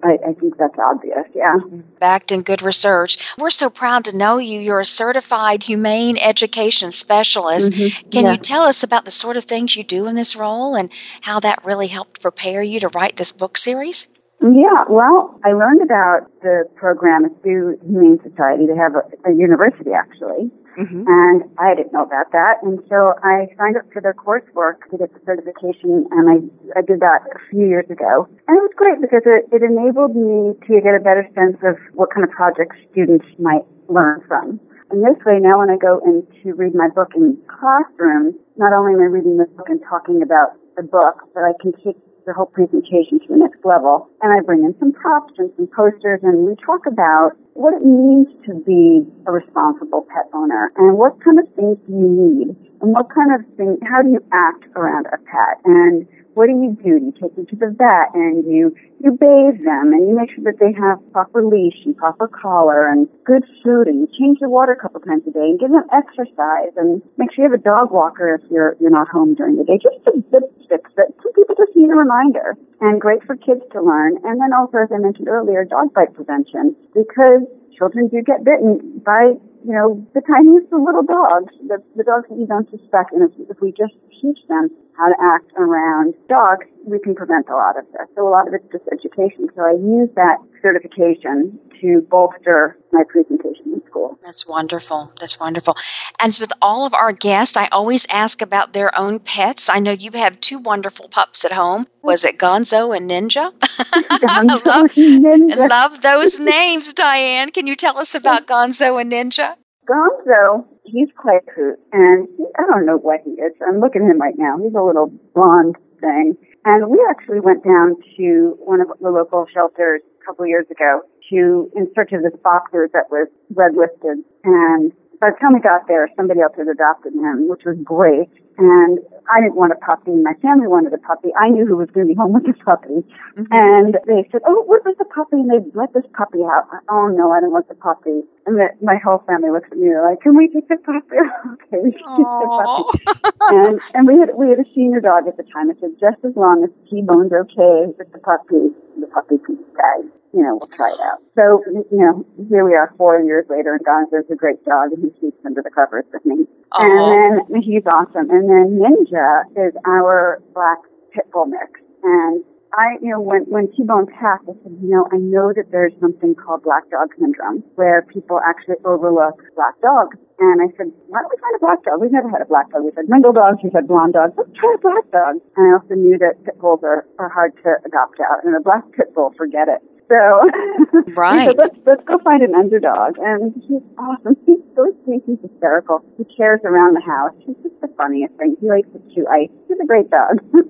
I, 0.05 0.13
I 0.31 0.33
think 0.39 0.57
that's 0.61 0.79
obvious. 0.91 1.27
Yeah. 1.35 1.57
backed 1.99 2.31
in 2.31 2.43
good 2.43 2.63
research. 2.63 3.13
We're 3.39 3.51
so 3.63 3.69
proud 3.71 4.05
to 4.07 4.17
know 4.17 4.39
you. 4.39 4.61
You're 4.61 4.81
a 4.81 4.85
certified 5.03 5.65
humane 5.65 6.17
education 6.51 6.91
specialist. 6.91 7.73
Mhm. 7.73 8.11
Can 8.11 8.25
Yeah. 8.25 8.33
you 8.33 8.39
tell 8.39 8.63
us 8.63 8.83
about 8.83 9.05
the 9.05 9.11
sort 9.11 9.37
of 9.37 9.45
things 9.45 9.77
you 9.77 9.85
do 9.85 10.07
in 10.07 10.15
this 10.15 10.35
role 10.37 10.75
and 10.75 10.91
how 11.23 11.39
that 11.41 11.59
really 11.65 11.89
helped 11.89 12.23
prepare 12.23 12.63
you 12.63 12.81
to 12.81 12.89
write 12.95 13.17
this 13.17 13.31
book 13.33 13.59
series? 13.59 14.09
Yeah, 14.43 14.85
well, 14.89 15.39
I 15.45 15.53
learned 15.53 15.83
about 15.83 16.21
the 16.41 16.65
program 16.75 17.29
through 17.43 17.77
Humane 17.87 18.19
Society. 18.23 18.65
They 18.67 18.77
have 18.77 18.95
a, 18.97 19.03
a 19.31 19.33
university 19.35 19.93
actually, 19.93 20.51
Mm-hmm. 20.79 21.05
and 21.09 21.43
I 21.59 21.75
didn't 21.75 21.93
know 21.93 22.05
about 22.05 22.31
that. 22.33 22.63
And 22.63 22.79
so 22.89 23.13
I 23.25 23.49
signed 23.59 23.77
up 23.77 23.83
for 23.93 24.01
their 24.01 24.15
coursework 24.15 24.77
to 24.91 24.97
get 24.97 25.13
the 25.13 25.21
certification, 25.27 26.07
and 26.13 26.25
I 26.31 26.79
I 26.79 26.81
did 26.81 27.01
that 27.01 27.21
a 27.35 27.39
few 27.51 27.67
years 27.67 27.91
ago. 27.91 28.29
And 28.49 28.57
it 28.57 28.63
was 28.63 28.71
great 28.77 29.01
because 29.03 29.23
it, 29.27 29.45
it 29.53 29.63
enabled 29.63 30.15
me 30.17 30.55
to 30.69 30.81
get 30.81 30.95
a 30.95 31.01
better 31.01 31.27
sense 31.35 31.59
of 31.63 31.77
what 31.93 32.09
kind 32.15 32.25
of 32.25 32.31
projects 32.31 32.77
students 32.93 33.27
might 33.39 33.65
learn 33.89 34.23
from. 34.29 34.59
And 34.91 35.07
this 35.07 35.23
way, 35.25 35.39
now 35.39 35.63
when 35.63 35.71
I 35.71 35.79
go 35.79 36.03
in 36.05 36.27
to 36.43 36.53
read 36.55 36.75
my 36.75 36.89
book 36.89 37.15
in 37.15 37.39
classrooms, 37.47 38.37
not 38.57 38.75
only 38.75 38.95
am 38.95 39.01
I 39.01 39.07
reading 39.07 39.39
the 39.39 39.47
book 39.47 39.71
and 39.71 39.81
talking 39.89 40.21
about 40.21 40.59
the 40.77 40.83
book, 40.83 41.31
but 41.33 41.47
I 41.47 41.55
can 41.63 41.73
take 41.79 41.95
the 42.27 42.35
whole 42.35 42.51
presentation 42.51 43.23
to 43.23 43.27
the 43.31 43.39
next 43.39 43.65
level. 43.65 44.11
And 44.21 44.35
I 44.35 44.43
bring 44.43 44.65
in 44.65 44.75
some 44.79 44.93
props 44.93 45.35
and 45.39 45.51
some 45.55 45.69
posters 45.71 46.21
and 46.23 46.43
we 46.45 46.59
talk 46.59 46.87
about 46.87 47.39
what 47.55 47.75
it 47.75 47.87
means 47.87 48.29
to 48.47 48.55
be 48.67 49.07
a 49.27 49.33
responsible 49.33 50.07
pet 50.11 50.27
owner 50.35 50.73
and 50.77 50.99
what 50.99 51.23
kind 51.23 51.39
of 51.39 51.47
things 51.55 51.79
do 51.87 51.93
you 51.95 52.11
need 52.11 52.49
and 52.83 52.91
what 52.91 53.07
kind 53.15 53.31
of 53.31 53.47
thing, 53.57 53.79
how 53.87 54.03
do 54.03 54.11
you 54.11 54.23
act 54.33 54.67
around 54.75 55.07
a 55.07 55.19
pet 55.23 55.63
and 55.65 56.07
what 56.41 56.49
do 56.49 56.57
you 56.57 56.73
do? 56.73 56.97
You 56.97 57.13
take 57.21 57.37
them 57.37 57.45
to 57.53 57.57
the 57.61 57.69
vet 57.69 58.17
and 58.17 58.49
you, 58.49 58.73
you 58.97 59.13
bathe 59.13 59.61
them 59.61 59.93
and 59.93 60.09
you 60.09 60.17
make 60.17 60.33
sure 60.33 60.41
that 60.49 60.57
they 60.57 60.73
have 60.73 60.97
proper 61.13 61.45
leash 61.45 61.77
and 61.85 61.93
proper 61.93 62.25
collar 62.25 62.89
and 62.89 63.05
good 63.29 63.45
food 63.61 63.93
and 63.93 64.01
you 64.01 64.09
change 64.17 64.41
the 64.41 64.49
water 64.49 64.73
a 64.73 64.81
couple 64.81 65.05
times 65.05 65.21
a 65.29 65.37
day 65.37 65.53
and 65.53 65.61
give 65.61 65.69
them 65.69 65.85
exercise 65.93 66.73
and 66.81 67.05
make 67.21 67.29
sure 67.37 67.45
you 67.45 67.53
have 67.53 67.61
a 67.61 67.61
dog 67.61 67.93
walker 67.93 68.41
if 68.41 68.45
you're, 68.49 68.73
you're 68.81 68.89
not 68.89 69.05
home 69.13 69.37
during 69.37 69.61
the 69.61 69.69
day. 69.69 69.77
Just 69.77 70.01
the, 70.09 70.41
tips 70.71 70.89
that 70.97 71.13
some 71.21 71.35
people 71.37 71.53
just 71.59 71.77
need 71.77 71.93
a 71.93 71.99
reminder 71.99 72.57
and 72.81 73.03
great 73.03 73.21
for 73.27 73.37
kids 73.37 73.61
to 73.77 73.83
learn. 73.83 74.17
And 74.25 74.41
then 74.41 74.57
also, 74.57 74.79
as 74.79 74.89
I 74.89 74.97
mentioned 74.97 75.29
earlier, 75.29 75.69
dog 75.69 75.93
bite 75.93 76.15
prevention 76.15 76.73
because 76.95 77.45
children 77.77 78.09
do 78.09 78.23
get 78.23 78.45
bitten 78.45 79.03
by, 79.05 79.37
you 79.67 79.75
know, 79.77 80.01
the 80.15 80.23
tiniest 80.25 80.73
of 80.73 80.81
little 80.81 81.03
dogs, 81.03 81.53
the, 81.69 81.83
the 81.97 82.05
dogs 82.05 82.33
that 82.33 82.39
you 82.39 82.47
don't 82.47 82.71
suspect. 82.71 83.13
And 83.13 83.29
if, 83.29 83.33
if 83.51 83.61
we 83.61 83.77
just 83.77 83.93
teach 84.23 84.39
them 84.49 84.71
how 85.01 85.09
to 85.09 85.17
act 85.35 85.51
around 85.57 86.15
dogs, 86.29 86.67
we 86.87 86.99
can 86.99 87.15
prevent 87.15 87.49
a 87.49 87.55
lot 87.55 87.79
of 87.79 87.87
this. 87.93 88.07
So 88.15 88.29
a 88.29 88.31
lot 88.31 88.47
of 88.47 88.53
it's 88.55 88.65
just 88.71 88.85
education. 88.93 89.49
So 89.57 89.63
I 89.63 89.73
use 89.73 90.11
that 90.17 90.37
certification 90.61 91.59
to 91.81 92.07
bolster 92.11 92.77
my 92.93 93.03
presentation 93.09 93.73
in 93.73 93.83
school. 93.89 94.19
That's 94.23 94.47
wonderful. 94.47 95.13
That's 95.19 95.41
wonderful. 95.41 95.75
And 96.21 96.37
with 96.39 96.53
all 96.61 96.85
of 96.85 96.93
our 96.93 97.13
guests, 97.13 97.57
I 97.57 97.69
always 97.69 98.07
ask 98.11 98.43
about 98.43 98.75
their 98.75 98.97
own 98.99 99.21
pets. 99.21 99.71
I 99.71 99.79
know 99.79 99.93
you 99.93 100.11
have 100.13 100.39
two 100.41 100.59
wonderful 100.59 101.09
pups 101.09 101.45
at 101.47 101.53
home. 101.53 101.87
Was 102.03 102.25
it 102.25 102.39
Gonzo 102.39 102.95
and 102.95 103.11
Ninja? 103.11 103.53
Gonzo 103.59 104.65
love, 104.67 104.91
and 104.97 105.25
Ninja. 105.25 105.69
love 105.71 106.03
those 106.03 106.39
names, 106.39 106.93
Diane. 106.93 107.51
Can 107.51 107.67
you 107.67 107.75
tell 107.75 107.97
us 107.99 108.15
about 108.15 108.47
Gonzo 108.47 109.01
and 109.01 109.11
Ninja? 109.11 109.55
Gonzo, 109.89 110.67
he's 110.91 111.09
quite 111.17 111.43
cute, 111.55 111.79
and 111.93 112.29
he, 112.37 112.45
I 112.59 112.67
don't 112.67 112.87
know 112.87 112.99
what 112.99 113.21
he 113.25 113.31
is. 113.31 113.53
I'm 113.67 113.81
looking 113.81 114.03
at 114.03 114.11
him 114.11 114.21
right 114.21 114.37
now. 114.37 114.59
He's 114.59 114.75
a 114.75 114.83
little 114.83 115.13
blonde 115.35 115.77
thing. 116.01 116.37
And 116.65 116.91
we 116.91 117.01
actually 117.09 117.41
went 117.41 117.65
down 117.65 117.97
to 118.19 118.59
one 118.61 118.81
of 118.81 118.89
the 119.01 119.11
local 119.11 119.47
shelters 119.53 120.03
a 120.21 120.27
couple 120.27 120.45
of 120.45 120.49
years 120.49 120.67
ago 120.71 121.01
to 121.31 121.71
in 121.75 121.91
search 121.95 122.13
of 122.13 122.23
this 122.23 122.39
boxer 122.43 122.91
that 122.93 123.09
was 123.11 123.29
red 123.55 123.73
listed. 123.73 124.25
And 124.45 124.93
by 125.21 125.31
the 125.31 125.37
time 125.37 125.53
we 125.53 125.61
got 125.61 125.87
there, 125.87 126.09
somebody 126.17 126.41
else 126.41 126.57
had 126.57 126.67
adopted 126.67 127.13
him, 127.13 127.49
which 127.49 127.65
was 127.69 127.77
great. 127.85 128.33
And 128.57 128.99
I 129.29 129.41
didn't 129.41 129.57
want 129.57 129.73
a 129.73 129.81
puppy. 129.81 130.17
My 130.17 130.35
family 130.41 130.67
wanted 130.67 130.93
a 130.93 130.99
puppy. 130.99 131.29
I 131.37 131.49
knew 131.49 131.65
who 131.65 131.77
was 131.77 131.89
going 131.93 132.09
to 132.09 132.13
be 132.13 132.17
home 132.17 132.33
with 132.33 132.45
this 132.45 132.61
puppy. 132.65 133.05
Mm-hmm. 133.37 133.53
And 133.53 133.97
they 134.05 134.29
said, 134.33 134.41
"Oh, 134.45 134.65
what 134.65 134.85
was 134.85 134.97
the 134.99 135.09
puppy?" 135.09 135.41
And 135.41 135.49
they 135.49 135.61
let 135.73 135.93
this 135.93 136.05
puppy 136.13 136.45
out. 136.45 136.69
Oh 136.89 137.09
no, 137.09 137.33
I 137.33 137.41
don't 137.41 137.53
want 137.53 137.69
the 137.69 137.79
puppy. 137.79 138.21
And 138.45 138.57
the, 138.61 138.69
my 138.83 138.97
whole 139.01 139.25
family 139.25 139.49
looks 139.49 139.69
at 139.73 139.79
me 139.79 139.89
they're 139.89 140.05
like, 140.05 140.21
"Can 140.21 140.37
we 140.37 140.49
take 140.49 140.69
the 140.69 140.77
puppy?" 140.77 141.17
okay, 141.57 141.79
we 141.81 141.93
can 141.93 142.05
take 142.05 142.29
the 142.29 142.49
puppy. 142.49 143.01
and 143.57 143.81
and 143.97 144.03
we 144.05 144.21
had 144.21 144.37
we 144.37 144.51
had 144.51 144.61
a 144.61 144.69
senior 144.75 145.01
dog 145.01 145.25
at 145.29 145.37
the 145.37 145.47
time. 145.49 145.71
I 145.71 145.77
said, 145.81 145.97
just 146.01 146.21
as 146.25 146.37
long 146.37 146.65
as 146.65 146.71
T-Bone's 146.91 147.33
okay 147.33 147.93
with 147.97 148.13
the 148.13 148.21
puppy, 148.21 148.77
the 149.01 149.09
puppy 149.09 149.39
can 149.45 149.57
stay. 149.73 150.09
You 150.33 150.43
know, 150.43 150.61
we'll 150.61 150.71
try 150.77 150.91
it 150.91 151.01
out. 151.01 151.19
So 151.35 151.63
you 151.91 151.99
know, 151.99 152.25
here 152.49 152.65
we 152.65 152.75
are, 152.75 152.95
four 152.97 153.21
years 153.21 153.47
later, 153.51 153.75
and 153.75 153.85
Gonzo's 153.85 154.31
a 154.31 154.37
great 154.37 154.65
dog, 154.65 154.93
and 154.93 155.03
he 155.03 155.11
sleeps 155.19 155.39
under 155.45 155.63
the 155.63 155.71
covers 155.71 156.05
with 156.13 156.25
me. 156.25 156.47
Aw. 156.73 156.83
And 156.83 157.43
then 157.49 157.63
he's 157.63 157.83
awesome. 157.87 158.31
And 158.31 158.49
then 158.49 158.79
Ninja 158.79 159.43
is 159.57 159.75
our 159.87 160.41
black 160.55 160.79
pit 161.13 161.27
bull 161.33 161.47
mix. 161.47 161.81
And 162.03 162.45
I, 162.77 162.99
you 163.03 163.11
know, 163.11 163.21
when, 163.21 163.43
when 163.51 163.67
T-Bone 163.75 164.07
passed, 164.07 164.47
I 164.47 164.55
said, 164.63 164.79
you 164.79 164.91
know, 164.95 165.09
I 165.11 165.19
know 165.19 165.51
that 165.55 165.71
there's 165.75 165.93
something 166.01 166.35
called 166.39 166.63
black 166.63 166.87
dog 166.91 167.11
syndrome 167.19 167.67
where 167.75 168.03
people 168.07 168.39
actually 168.47 168.79
overlook 168.85 169.43
black 169.59 169.75
dogs. 169.83 170.17
And 170.39 170.63
I 170.63 170.71
said, 170.79 170.89
why 171.11 171.21
don't 171.21 171.29
we 171.35 171.39
find 171.43 171.55
a 171.59 171.63
black 171.63 171.83
dog? 171.83 172.01
We've 172.01 172.15
never 172.15 172.31
had 172.31 172.41
a 172.41 172.49
black 172.49 172.71
dog. 172.71 172.87
We've 172.87 172.95
had 172.95 173.11
brindle 173.11 173.35
dogs. 173.35 173.59
We've 173.63 173.75
had 173.75 173.89
blonde 173.91 174.15
dogs. 174.15 174.33
Let's 174.39 174.55
try 174.55 174.71
a 174.73 174.81
black 174.81 175.05
dog. 175.11 175.43
And 175.59 175.63
I 175.67 175.71
also 175.77 175.95
knew 175.99 176.17
that 176.23 176.39
pit 176.47 176.57
bulls 176.63 176.81
are, 176.87 177.05
are 177.19 177.29
hard 177.29 177.53
to 177.67 177.71
adopt 177.85 178.23
out. 178.23 178.45
And 178.47 178.55
a 178.57 178.63
black 178.63 178.87
pit 178.97 179.13
bull, 179.15 179.35
forget 179.37 179.69
it. 179.69 179.83
So, 180.09 180.17
Right. 181.15 181.47
said, 181.47 181.59
let's, 181.59 181.77
let's 181.87 182.03
go 182.07 182.19
find 182.25 182.43
an 182.43 182.55
underdog. 182.55 183.19
And 183.19 183.55
he's 183.67 183.83
awesome. 183.99 184.35
He's 184.47 184.59
so 184.75 184.91
sweet. 185.05 185.23
He's 185.27 185.39
hysterical. 185.43 186.03
He 186.19 186.25
cares 186.25 186.61
around 186.65 186.95
the 186.95 187.05
house. 187.05 187.35
He's 187.45 187.57
just 187.63 187.79
the 187.81 187.91
funniest 187.99 188.35
thing. 188.35 188.57
He 188.61 188.67
likes 188.67 188.89
to 188.95 189.01
chew 189.15 189.27
ice. 189.29 189.53
He's 189.71 189.79
a 189.81 189.87
great 189.87 190.11
dog. 190.11 190.41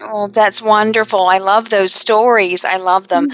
Oh, 0.00 0.26
that's 0.28 0.60
wonderful. 0.60 1.22
I 1.22 1.38
love 1.38 1.70
those 1.70 1.94
stories. 1.94 2.64
I 2.64 2.76
love 2.76 3.08
them. 3.08 3.28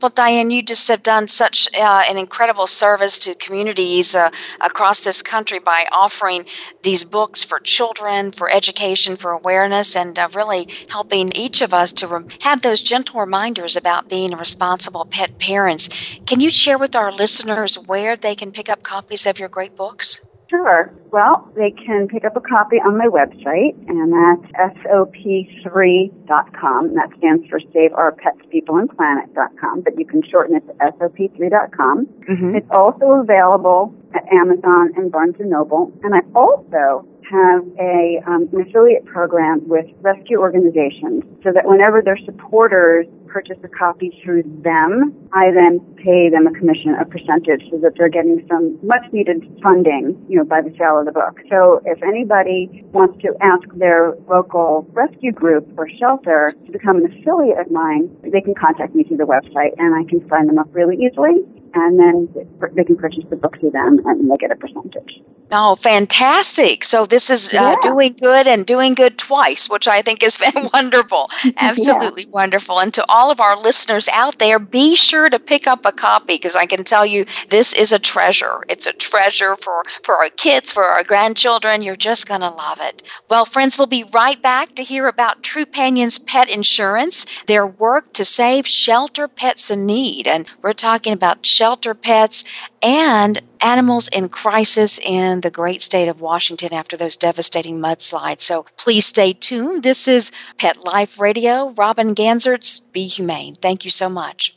Well, 0.00 0.10
Diane, 0.14 0.50
you 0.50 0.62
just 0.62 0.88
have 0.88 1.02
done 1.02 1.28
such 1.28 1.68
uh, 1.74 2.02
an 2.08 2.18
incredible 2.18 2.66
service 2.66 3.18
to 3.20 3.34
communities 3.36 4.14
uh, 4.14 4.30
across 4.60 5.00
this 5.00 5.22
country 5.22 5.58
by 5.58 5.86
offering 5.92 6.44
these 6.82 7.04
books 7.04 7.44
for 7.44 7.60
children, 7.60 8.32
for 8.32 8.50
education, 8.50 9.16
for 9.16 9.30
awareness, 9.30 9.96
and 9.96 10.18
uh, 10.18 10.28
really 10.34 10.68
helping 10.90 11.32
each 11.34 11.62
of 11.62 11.72
us 11.72 11.92
to 11.94 12.08
rem- 12.08 12.28
have 12.40 12.62
those 12.62 12.82
gentle 12.82 13.20
reminders 13.20 13.76
about 13.76 14.08
being 14.08 14.32
responsible 14.36 15.06
pet 15.06 15.38
parents. 15.38 15.88
Can 16.26 16.40
you 16.40 16.50
share 16.50 16.78
with 16.78 16.96
our 16.96 17.12
listeners 17.12 17.76
where 17.86 18.16
they 18.16 18.34
can 18.34 18.50
pick 18.52 18.68
up 18.68 18.82
copies 18.82 19.26
of 19.26 19.38
your 19.38 19.48
great 19.48 19.76
books? 19.76 20.20
Sure. 20.52 20.92
Well, 21.10 21.50
they 21.56 21.70
can 21.70 22.06
pick 22.08 22.26
up 22.26 22.36
a 22.36 22.40
copy 22.42 22.76
on 22.76 22.98
my 22.98 23.06
website, 23.06 23.72
and 23.88 24.12
that's 24.12 24.52
SOP3.com. 24.84 26.88
And 26.88 26.96
that 26.96 27.08
stands 27.16 27.48
for 27.48 27.58
Save 27.72 27.94
Our 27.94 28.12
Pets, 28.12 28.42
People, 28.50 28.76
and 28.76 28.90
Planet.com, 28.90 29.80
but 29.80 29.98
you 29.98 30.04
can 30.04 30.22
shorten 30.30 30.56
it 30.56 30.66
to 30.66 30.74
SOP3.com. 30.74 32.06
It's 32.54 32.68
also 32.70 33.12
available 33.24 33.94
at 34.14 34.30
Amazon 34.30 34.92
and 34.96 35.10
Barnes 35.10 35.36
& 35.36 35.40
Noble. 35.40 35.90
And 36.02 36.14
I 36.14 36.20
also 36.34 37.06
have 37.30 37.64
a, 37.80 38.20
um, 38.26 38.50
an 38.52 38.60
affiliate 38.68 39.06
program 39.06 39.66
with 39.66 39.86
rescue 40.02 40.38
organizations 40.38 41.24
so 41.42 41.50
that 41.54 41.64
whenever 41.64 42.02
their 42.02 42.18
supporters 42.26 43.06
purchase 43.32 43.56
a 43.64 43.68
copy 43.68 44.20
through 44.22 44.42
them, 44.62 45.16
I 45.32 45.50
then 45.50 45.80
pay 45.96 46.28
them 46.28 46.46
a 46.46 46.52
commission, 46.52 46.94
a 47.00 47.06
percentage, 47.06 47.62
so 47.70 47.78
that 47.78 47.94
they're 47.96 48.10
getting 48.10 48.44
some 48.48 48.78
much 48.86 49.10
needed 49.12 49.42
funding, 49.62 50.22
you 50.28 50.36
know, 50.36 50.44
by 50.44 50.60
the 50.60 50.74
sale 50.76 50.98
of 50.98 51.06
the 51.06 51.12
book. 51.12 51.40
So 51.48 51.80
if 51.86 52.02
anybody 52.02 52.84
wants 52.92 53.20
to 53.22 53.34
ask 53.40 53.66
their 53.76 54.14
local 54.28 54.86
rescue 54.92 55.32
group 55.32 55.72
or 55.78 55.88
shelter 55.88 56.54
to 56.66 56.72
become 56.72 56.96
an 56.98 57.06
affiliate 57.06 57.58
of 57.58 57.70
mine, 57.70 58.14
they 58.22 58.42
can 58.42 58.54
contact 58.54 58.94
me 58.94 59.04
through 59.04 59.16
the 59.16 59.24
website 59.24 59.72
and 59.78 59.94
I 59.94 60.04
can 60.08 60.28
sign 60.28 60.46
them 60.46 60.58
up 60.58 60.68
really 60.72 60.96
easily 60.96 61.40
and 61.74 61.98
then 61.98 62.28
they 62.74 62.84
can 62.84 62.96
purchase 62.96 63.24
the 63.30 63.36
book 63.36 63.58
through 63.58 63.70
them 63.70 64.00
and 64.04 64.30
they 64.30 64.36
get 64.36 64.50
a 64.50 64.56
percentage. 64.56 65.20
Oh, 65.54 65.74
fantastic. 65.74 66.82
So 66.82 67.04
this 67.04 67.28
is 67.28 67.52
uh, 67.52 67.56
yeah. 67.56 67.76
doing 67.82 68.14
good 68.18 68.46
and 68.46 68.64
doing 68.64 68.94
good 68.94 69.18
twice, 69.18 69.68
which 69.68 69.86
I 69.86 70.00
think 70.00 70.22
is 70.22 70.38
wonderful. 70.72 71.30
Absolutely 71.58 72.22
yeah. 72.22 72.30
wonderful. 72.32 72.80
And 72.80 72.92
to 72.94 73.04
all 73.06 73.30
of 73.30 73.38
our 73.38 73.54
listeners 73.54 74.08
out 74.08 74.38
there, 74.38 74.58
be 74.58 74.96
sure 74.96 75.28
to 75.28 75.38
pick 75.38 75.66
up 75.66 75.84
a 75.84 75.92
copy 75.92 76.36
because 76.36 76.56
I 76.56 76.64
can 76.64 76.84
tell 76.84 77.04
you 77.04 77.26
this 77.50 77.74
is 77.74 77.92
a 77.92 77.98
treasure. 77.98 78.62
It's 78.70 78.86
a 78.86 78.94
treasure 78.94 79.54
for, 79.54 79.82
for 80.02 80.16
our 80.16 80.30
kids, 80.30 80.72
for 80.72 80.84
our 80.84 81.04
grandchildren. 81.04 81.82
You're 81.82 81.96
just 81.96 82.26
going 82.26 82.40
to 82.40 82.48
love 82.48 82.78
it. 82.80 83.02
Well, 83.28 83.44
friends, 83.44 83.76
we'll 83.76 83.86
be 83.86 84.04
right 84.04 84.40
back 84.40 84.74
to 84.76 84.82
hear 84.82 85.06
about 85.06 85.42
Trupanion's 85.42 86.18
Pet 86.18 86.48
Insurance, 86.48 87.26
their 87.46 87.66
work 87.66 88.14
to 88.14 88.24
save 88.24 88.66
shelter 88.66 89.28
pets 89.28 89.70
in 89.70 89.84
need. 89.84 90.26
And 90.26 90.46
we're 90.62 90.72
talking 90.72 91.12
about 91.12 91.44
shelter 91.44 91.61
pets 92.00 92.44
and 92.82 93.40
animals 93.60 94.08
in 94.08 94.28
crisis 94.28 94.98
in 94.98 95.42
the 95.42 95.50
great 95.50 95.80
state 95.80 96.08
of 96.08 96.20
Washington 96.20 96.72
after 96.72 96.96
those 96.96 97.16
devastating 97.16 97.78
mudslides. 97.78 98.40
So 98.40 98.66
please 98.76 99.06
stay 99.06 99.32
tuned. 99.32 99.82
This 99.82 100.08
is 100.08 100.32
Pet 100.58 100.84
Life 100.84 101.20
Radio. 101.20 101.70
Robin 101.70 102.14
Ganzert's 102.14 102.80
Be 102.80 103.06
Humane. 103.06 103.54
Thank 103.54 103.84
you 103.84 103.90
so 103.90 104.08
much. 104.08 104.56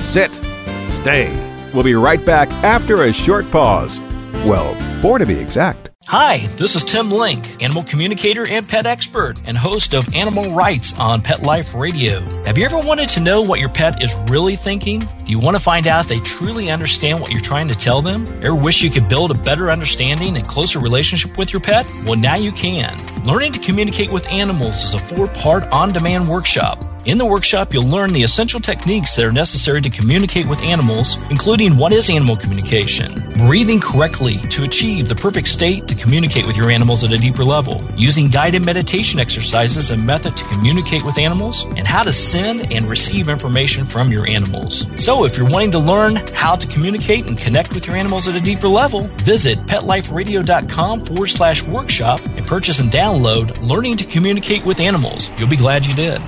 Sit. 0.00 0.32
Stay. 0.88 1.28
We'll 1.74 1.82
be 1.82 1.94
right 1.94 2.24
back 2.24 2.48
after 2.62 3.02
a 3.02 3.12
short 3.12 3.50
pause. 3.50 4.00
Well, 4.46 4.74
four 5.02 5.18
to 5.18 5.26
be 5.26 5.34
exact. 5.34 5.90
Hi, 6.06 6.48
this 6.58 6.76
is 6.76 6.84
Tim 6.84 7.08
Link, 7.08 7.62
animal 7.62 7.82
communicator 7.82 8.46
and 8.46 8.68
pet 8.68 8.84
expert, 8.84 9.40
and 9.46 9.56
host 9.56 9.94
of 9.94 10.14
Animal 10.14 10.54
Rights 10.54 10.96
on 10.98 11.22
Pet 11.22 11.42
Life 11.42 11.74
Radio. 11.74 12.20
Have 12.44 12.58
you 12.58 12.66
ever 12.66 12.78
wanted 12.78 13.08
to 13.10 13.20
know 13.20 13.40
what 13.40 13.58
your 13.58 13.70
pet 13.70 14.02
is 14.02 14.14
really 14.28 14.54
thinking? 14.54 14.98
Do 15.00 15.32
you 15.32 15.38
want 15.38 15.56
to 15.56 15.62
find 15.62 15.86
out 15.86 16.02
if 16.02 16.08
they 16.08 16.20
truly 16.20 16.70
understand 16.70 17.20
what 17.20 17.30
you're 17.30 17.40
trying 17.40 17.68
to 17.68 17.74
tell 17.74 18.02
them? 18.02 18.26
Ever 18.42 18.54
wish 18.54 18.82
you 18.82 18.90
could 18.90 19.08
build 19.08 19.30
a 19.30 19.34
better 19.34 19.70
understanding 19.70 20.36
and 20.36 20.46
closer 20.46 20.78
relationship 20.78 21.38
with 21.38 21.54
your 21.54 21.62
pet? 21.62 21.88
Well, 22.04 22.18
now 22.18 22.36
you 22.36 22.52
can. 22.52 23.00
Learning 23.24 23.52
to 23.52 23.58
communicate 23.58 24.12
with 24.12 24.30
animals 24.30 24.84
is 24.84 24.92
a 24.92 24.98
four 24.98 25.26
part 25.28 25.64
on 25.72 25.94
demand 25.94 26.28
workshop. 26.28 26.84
In 27.06 27.18
the 27.18 27.26
workshop, 27.26 27.74
you'll 27.74 27.86
learn 27.86 28.14
the 28.14 28.22
essential 28.22 28.60
techniques 28.60 29.14
that 29.16 29.26
are 29.26 29.32
necessary 29.32 29.82
to 29.82 29.90
communicate 29.90 30.48
with 30.48 30.62
animals, 30.62 31.18
including 31.30 31.76
what 31.76 31.92
is 31.92 32.08
animal 32.08 32.34
communication, 32.34 33.33
breathing 33.44 33.78
correctly 33.78 34.38
to 34.48 34.62
achieve 34.62 35.06
the 35.06 35.14
perfect 35.14 35.46
state 35.46 35.86
to 35.86 35.94
communicate 35.94 36.46
with 36.46 36.56
your 36.56 36.70
animals 36.70 37.04
at 37.04 37.12
a 37.12 37.18
deeper 37.18 37.44
level, 37.44 37.84
using 37.94 38.30
guided 38.30 38.64
meditation 38.64 39.20
exercises 39.20 39.90
and 39.90 40.04
method 40.04 40.34
to 40.34 40.44
communicate 40.46 41.04
with 41.04 41.18
animals, 41.18 41.66
and 41.76 41.86
how 41.86 42.02
to 42.02 42.10
send 42.10 42.72
and 42.72 42.86
receive 42.86 43.28
information 43.28 43.84
from 43.84 44.10
your 44.10 44.26
animals. 44.26 44.86
So, 44.96 45.26
if 45.26 45.36
you're 45.36 45.48
wanting 45.48 45.72
to 45.72 45.78
learn 45.78 46.16
how 46.32 46.56
to 46.56 46.66
communicate 46.68 47.26
and 47.26 47.36
connect 47.36 47.74
with 47.74 47.86
your 47.86 47.96
animals 47.96 48.26
at 48.28 48.34
a 48.34 48.40
deeper 48.40 48.66
level, 48.68 49.02
visit 49.24 49.58
petliferadio.com 49.66 51.04
forward 51.04 51.26
slash 51.26 51.62
workshop 51.64 52.24
and 52.36 52.46
purchase 52.46 52.80
and 52.80 52.90
download 52.90 53.60
Learning 53.60 53.98
to 53.98 54.06
Communicate 54.06 54.64
with 54.64 54.80
Animals. 54.80 55.30
You'll 55.38 55.50
be 55.50 55.56
glad 55.56 55.84
you 55.84 55.92
did. 55.92 56.22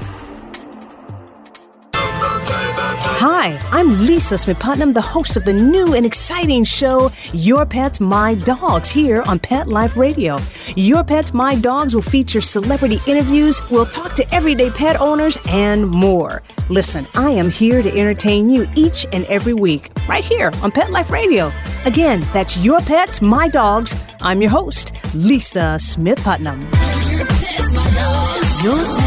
Hi, 3.46 3.56
I'm 3.70 4.04
Lisa 4.04 4.36
Smith 4.38 4.58
Putnam, 4.58 4.92
the 4.92 5.00
host 5.00 5.36
of 5.36 5.44
the 5.44 5.52
new 5.52 5.94
and 5.94 6.04
exciting 6.04 6.64
show, 6.64 7.12
Your 7.32 7.64
Pets, 7.64 8.00
My 8.00 8.34
Dogs, 8.34 8.90
here 8.90 9.22
on 9.28 9.38
Pet 9.38 9.68
Life 9.68 9.96
Radio. 9.96 10.36
Your 10.74 11.04
Pets, 11.04 11.32
My 11.32 11.54
Dogs 11.54 11.94
will 11.94 12.02
feature 12.02 12.40
celebrity 12.40 12.98
interviews, 13.06 13.60
we'll 13.70 13.86
talk 13.86 14.14
to 14.14 14.34
everyday 14.34 14.70
pet 14.70 15.00
owners, 15.00 15.38
and 15.48 15.88
more. 15.88 16.42
Listen, 16.70 17.06
I 17.14 17.30
am 17.30 17.48
here 17.48 17.82
to 17.82 17.96
entertain 17.96 18.50
you 18.50 18.66
each 18.74 19.06
and 19.12 19.24
every 19.26 19.54
week, 19.54 19.92
right 20.08 20.24
here 20.24 20.50
on 20.60 20.72
Pet 20.72 20.90
Life 20.90 21.12
Radio. 21.12 21.52
Again, 21.84 22.26
that's 22.32 22.56
Your 22.56 22.80
Pets, 22.80 23.22
My 23.22 23.46
Dogs. 23.46 23.94
I'm 24.22 24.42
your 24.42 24.50
host, 24.50 24.92
Lisa 25.14 25.78
Smith 25.78 26.20
Putnam. 26.24 26.62
Your 27.08 27.24
Pets, 27.26 27.72
My 27.72 27.90
Dogs. 27.94 28.64
Your 28.64 29.05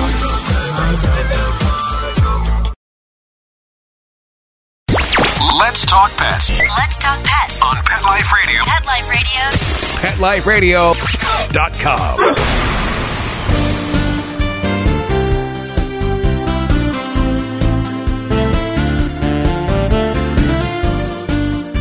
talk 6.00 6.16
pets. 6.16 6.58
Let's 6.78 6.98
talk 6.98 7.20
pets 7.26 7.62
on 7.62 7.76
Pet 7.84 8.02
Life 8.04 8.32
Radio. 8.32 8.62
Pet 8.64 8.86
Life 10.22 10.48
Radio. 10.48 10.94
PetLifeRadio.com. 10.94 12.20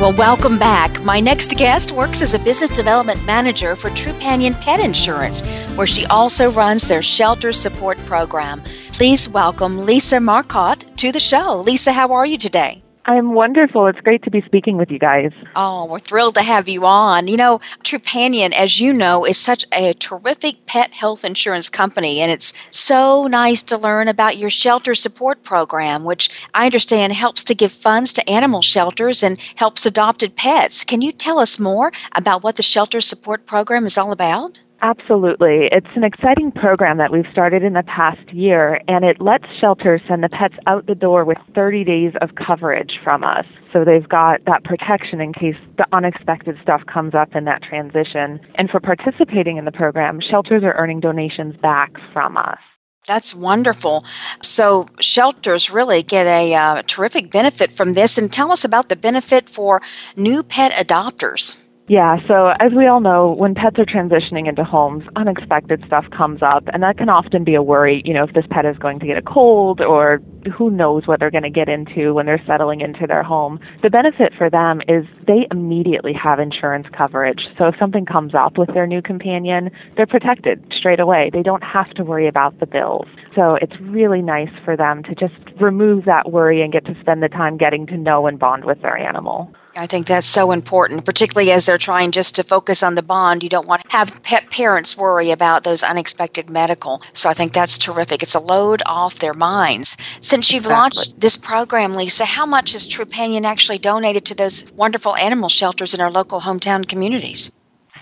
Well, 0.00 0.12
welcome 0.14 0.58
back. 0.58 1.00
My 1.04 1.20
next 1.20 1.56
guest 1.56 1.92
works 1.92 2.20
as 2.20 2.34
a 2.34 2.40
business 2.40 2.70
development 2.70 3.24
manager 3.24 3.76
for 3.76 3.90
Trupanion 3.90 4.60
Pet 4.60 4.80
Insurance, 4.80 5.42
where 5.76 5.86
she 5.86 6.04
also 6.06 6.50
runs 6.50 6.88
their 6.88 7.02
shelter 7.02 7.52
support 7.52 7.98
program. 7.98 8.62
Please 8.94 9.28
welcome 9.28 9.86
Lisa 9.86 10.18
Marcotte 10.18 10.84
to 10.96 11.12
the 11.12 11.20
show. 11.20 11.60
Lisa, 11.60 11.92
how 11.92 12.12
are 12.12 12.26
you 12.26 12.36
today? 12.36 12.82
I'm 13.08 13.32
wonderful. 13.32 13.86
It's 13.86 14.00
great 14.00 14.22
to 14.24 14.30
be 14.30 14.42
speaking 14.42 14.76
with 14.76 14.90
you 14.90 14.98
guys. 14.98 15.32
Oh, 15.56 15.86
we're 15.86 15.98
thrilled 15.98 16.34
to 16.34 16.42
have 16.42 16.68
you 16.68 16.84
on. 16.84 17.26
You 17.26 17.38
know, 17.38 17.58
Trupanion, 17.82 18.52
as 18.52 18.80
you 18.80 18.92
know, 18.92 19.24
is 19.24 19.38
such 19.38 19.64
a 19.72 19.94
terrific 19.94 20.66
pet 20.66 20.92
health 20.92 21.24
insurance 21.24 21.70
company, 21.70 22.20
and 22.20 22.30
it's 22.30 22.52
so 22.68 23.22
nice 23.22 23.62
to 23.62 23.78
learn 23.78 24.08
about 24.08 24.36
your 24.36 24.50
shelter 24.50 24.94
support 24.94 25.42
program, 25.42 26.04
which 26.04 26.28
I 26.52 26.66
understand 26.66 27.14
helps 27.14 27.44
to 27.44 27.54
give 27.54 27.72
funds 27.72 28.12
to 28.12 28.28
animal 28.28 28.60
shelters 28.60 29.22
and 29.22 29.40
helps 29.54 29.86
adopted 29.86 30.36
pets. 30.36 30.84
Can 30.84 31.00
you 31.00 31.10
tell 31.10 31.38
us 31.38 31.58
more 31.58 31.92
about 32.14 32.42
what 32.42 32.56
the 32.56 32.62
shelter 32.62 33.00
support 33.00 33.46
program 33.46 33.86
is 33.86 33.96
all 33.96 34.12
about? 34.12 34.60
Absolutely. 34.80 35.68
It's 35.72 35.88
an 35.96 36.04
exciting 36.04 36.52
program 36.52 36.98
that 36.98 37.10
we've 37.10 37.26
started 37.32 37.64
in 37.64 37.72
the 37.72 37.82
past 37.82 38.32
year, 38.32 38.80
and 38.86 39.04
it 39.04 39.20
lets 39.20 39.46
shelters 39.60 40.00
send 40.06 40.22
the 40.22 40.28
pets 40.28 40.56
out 40.66 40.86
the 40.86 40.94
door 40.94 41.24
with 41.24 41.38
30 41.54 41.82
days 41.82 42.12
of 42.20 42.36
coverage 42.36 42.98
from 43.02 43.24
us. 43.24 43.44
So 43.72 43.84
they've 43.84 44.08
got 44.08 44.44
that 44.44 44.62
protection 44.62 45.20
in 45.20 45.32
case 45.32 45.56
the 45.76 45.86
unexpected 45.92 46.56
stuff 46.62 46.82
comes 46.86 47.14
up 47.14 47.34
in 47.34 47.44
that 47.44 47.62
transition. 47.62 48.40
And 48.54 48.70
for 48.70 48.78
participating 48.78 49.56
in 49.56 49.64
the 49.64 49.72
program, 49.72 50.20
shelters 50.20 50.62
are 50.62 50.74
earning 50.74 51.00
donations 51.00 51.56
back 51.56 51.92
from 52.12 52.36
us. 52.36 52.58
That's 53.06 53.34
wonderful. 53.34 54.04
So, 54.42 54.86
shelters 55.00 55.70
really 55.70 56.02
get 56.02 56.26
a 56.26 56.54
uh, 56.54 56.82
terrific 56.86 57.30
benefit 57.30 57.72
from 57.72 57.94
this. 57.94 58.18
And 58.18 58.30
tell 58.30 58.52
us 58.52 58.64
about 58.64 58.90
the 58.90 58.96
benefit 58.96 59.48
for 59.48 59.80
new 60.14 60.42
pet 60.42 60.72
adopters. 60.72 61.58
Yeah, 61.88 62.18
so 62.28 62.52
as 62.60 62.72
we 62.76 62.86
all 62.86 63.00
know, 63.00 63.32
when 63.32 63.54
pets 63.54 63.78
are 63.78 63.86
transitioning 63.86 64.46
into 64.46 64.62
homes, 64.62 65.04
unexpected 65.16 65.82
stuff 65.86 66.04
comes 66.10 66.42
up, 66.42 66.64
and 66.74 66.82
that 66.82 66.98
can 66.98 67.08
often 67.08 67.44
be 67.44 67.54
a 67.54 67.62
worry, 67.62 68.02
you 68.04 68.12
know, 68.12 68.24
if 68.24 68.34
this 68.34 68.44
pet 68.50 68.66
is 68.66 68.76
going 68.76 69.00
to 69.00 69.06
get 69.06 69.16
a 69.16 69.22
cold 69.22 69.80
or 69.80 70.20
who 70.54 70.70
knows 70.70 71.06
what 71.06 71.18
they're 71.18 71.30
going 71.30 71.44
to 71.44 71.50
get 71.50 71.68
into 71.68 72.12
when 72.12 72.26
they're 72.26 72.42
settling 72.46 72.82
into 72.82 73.06
their 73.06 73.22
home. 73.22 73.58
The 73.82 73.88
benefit 73.88 74.34
for 74.36 74.50
them 74.50 74.82
is 74.86 75.06
they 75.26 75.46
immediately 75.50 76.12
have 76.12 76.38
insurance 76.38 76.86
coverage. 76.92 77.48
So 77.56 77.68
if 77.68 77.74
something 77.78 78.04
comes 78.04 78.34
up 78.34 78.58
with 78.58 78.72
their 78.74 78.86
new 78.86 79.00
companion, 79.00 79.70
they're 79.96 80.06
protected 80.06 80.70
straight 80.76 81.00
away. 81.00 81.30
They 81.32 81.42
don't 81.42 81.64
have 81.64 81.90
to 81.94 82.04
worry 82.04 82.28
about 82.28 82.60
the 82.60 82.66
bills. 82.66 83.06
So 83.34 83.54
it's 83.62 83.78
really 83.80 84.20
nice 84.20 84.52
for 84.62 84.76
them 84.76 85.02
to 85.04 85.14
just 85.14 85.34
remove 85.58 86.04
that 86.04 86.32
worry 86.32 86.60
and 86.60 86.70
get 86.70 86.84
to 86.84 86.94
spend 87.00 87.22
the 87.22 87.28
time 87.28 87.56
getting 87.56 87.86
to 87.86 87.96
know 87.96 88.26
and 88.26 88.38
bond 88.38 88.66
with 88.66 88.82
their 88.82 88.96
animal. 88.96 89.50
I 89.76 89.86
think 89.86 90.06
that's 90.06 90.26
so 90.26 90.50
important, 90.50 91.04
particularly 91.04 91.50
as 91.52 91.66
they're 91.66 91.78
trying 91.78 92.10
just 92.10 92.34
to 92.36 92.42
focus 92.42 92.82
on 92.82 92.94
the 92.94 93.02
bond. 93.02 93.42
You 93.42 93.48
don't 93.48 93.66
want 93.66 93.82
to 93.82 93.96
have 93.96 94.22
pet 94.22 94.50
parents 94.50 94.96
worry 94.96 95.30
about 95.30 95.64
those 95.64 95.82
unexpected 95.82 96.50
medical. 96.50 97.02
So 97.12 97.28
I 97.28 97.34
think 97.34 97.52
that's 97.52 97.78
terrific. 97.78 98.22
It's 98.22 98.34
a 98.34 98.40
load 98.40 98.82
off 98.86 99.16
their 99.16 99.34
minds. 99.34 99.96
Since 100.20 100.52
you've 100.52 100.64
exactly. 100.64 100.78
launched 100.78 101.20
this 101.20 101.36
program, 101.36 101.94
Lisa, 101.94 102.24
how 102.24 102.46
much 102.46 102.72
has 102.72 102.88
Trupanion 102.88 103.44
actually 103.44 103.78
donated 103.78 104.24
to 104.26 104.34
those 104.34 104.70
wonderful 104.72 105.16
animal 105.16 105.48
shelters 105.48 105.94
in 105.94 106.00
our 106.00 106.10
local 106.10 106.40
hometown 106.40 106.88
communities? 106.88 107.52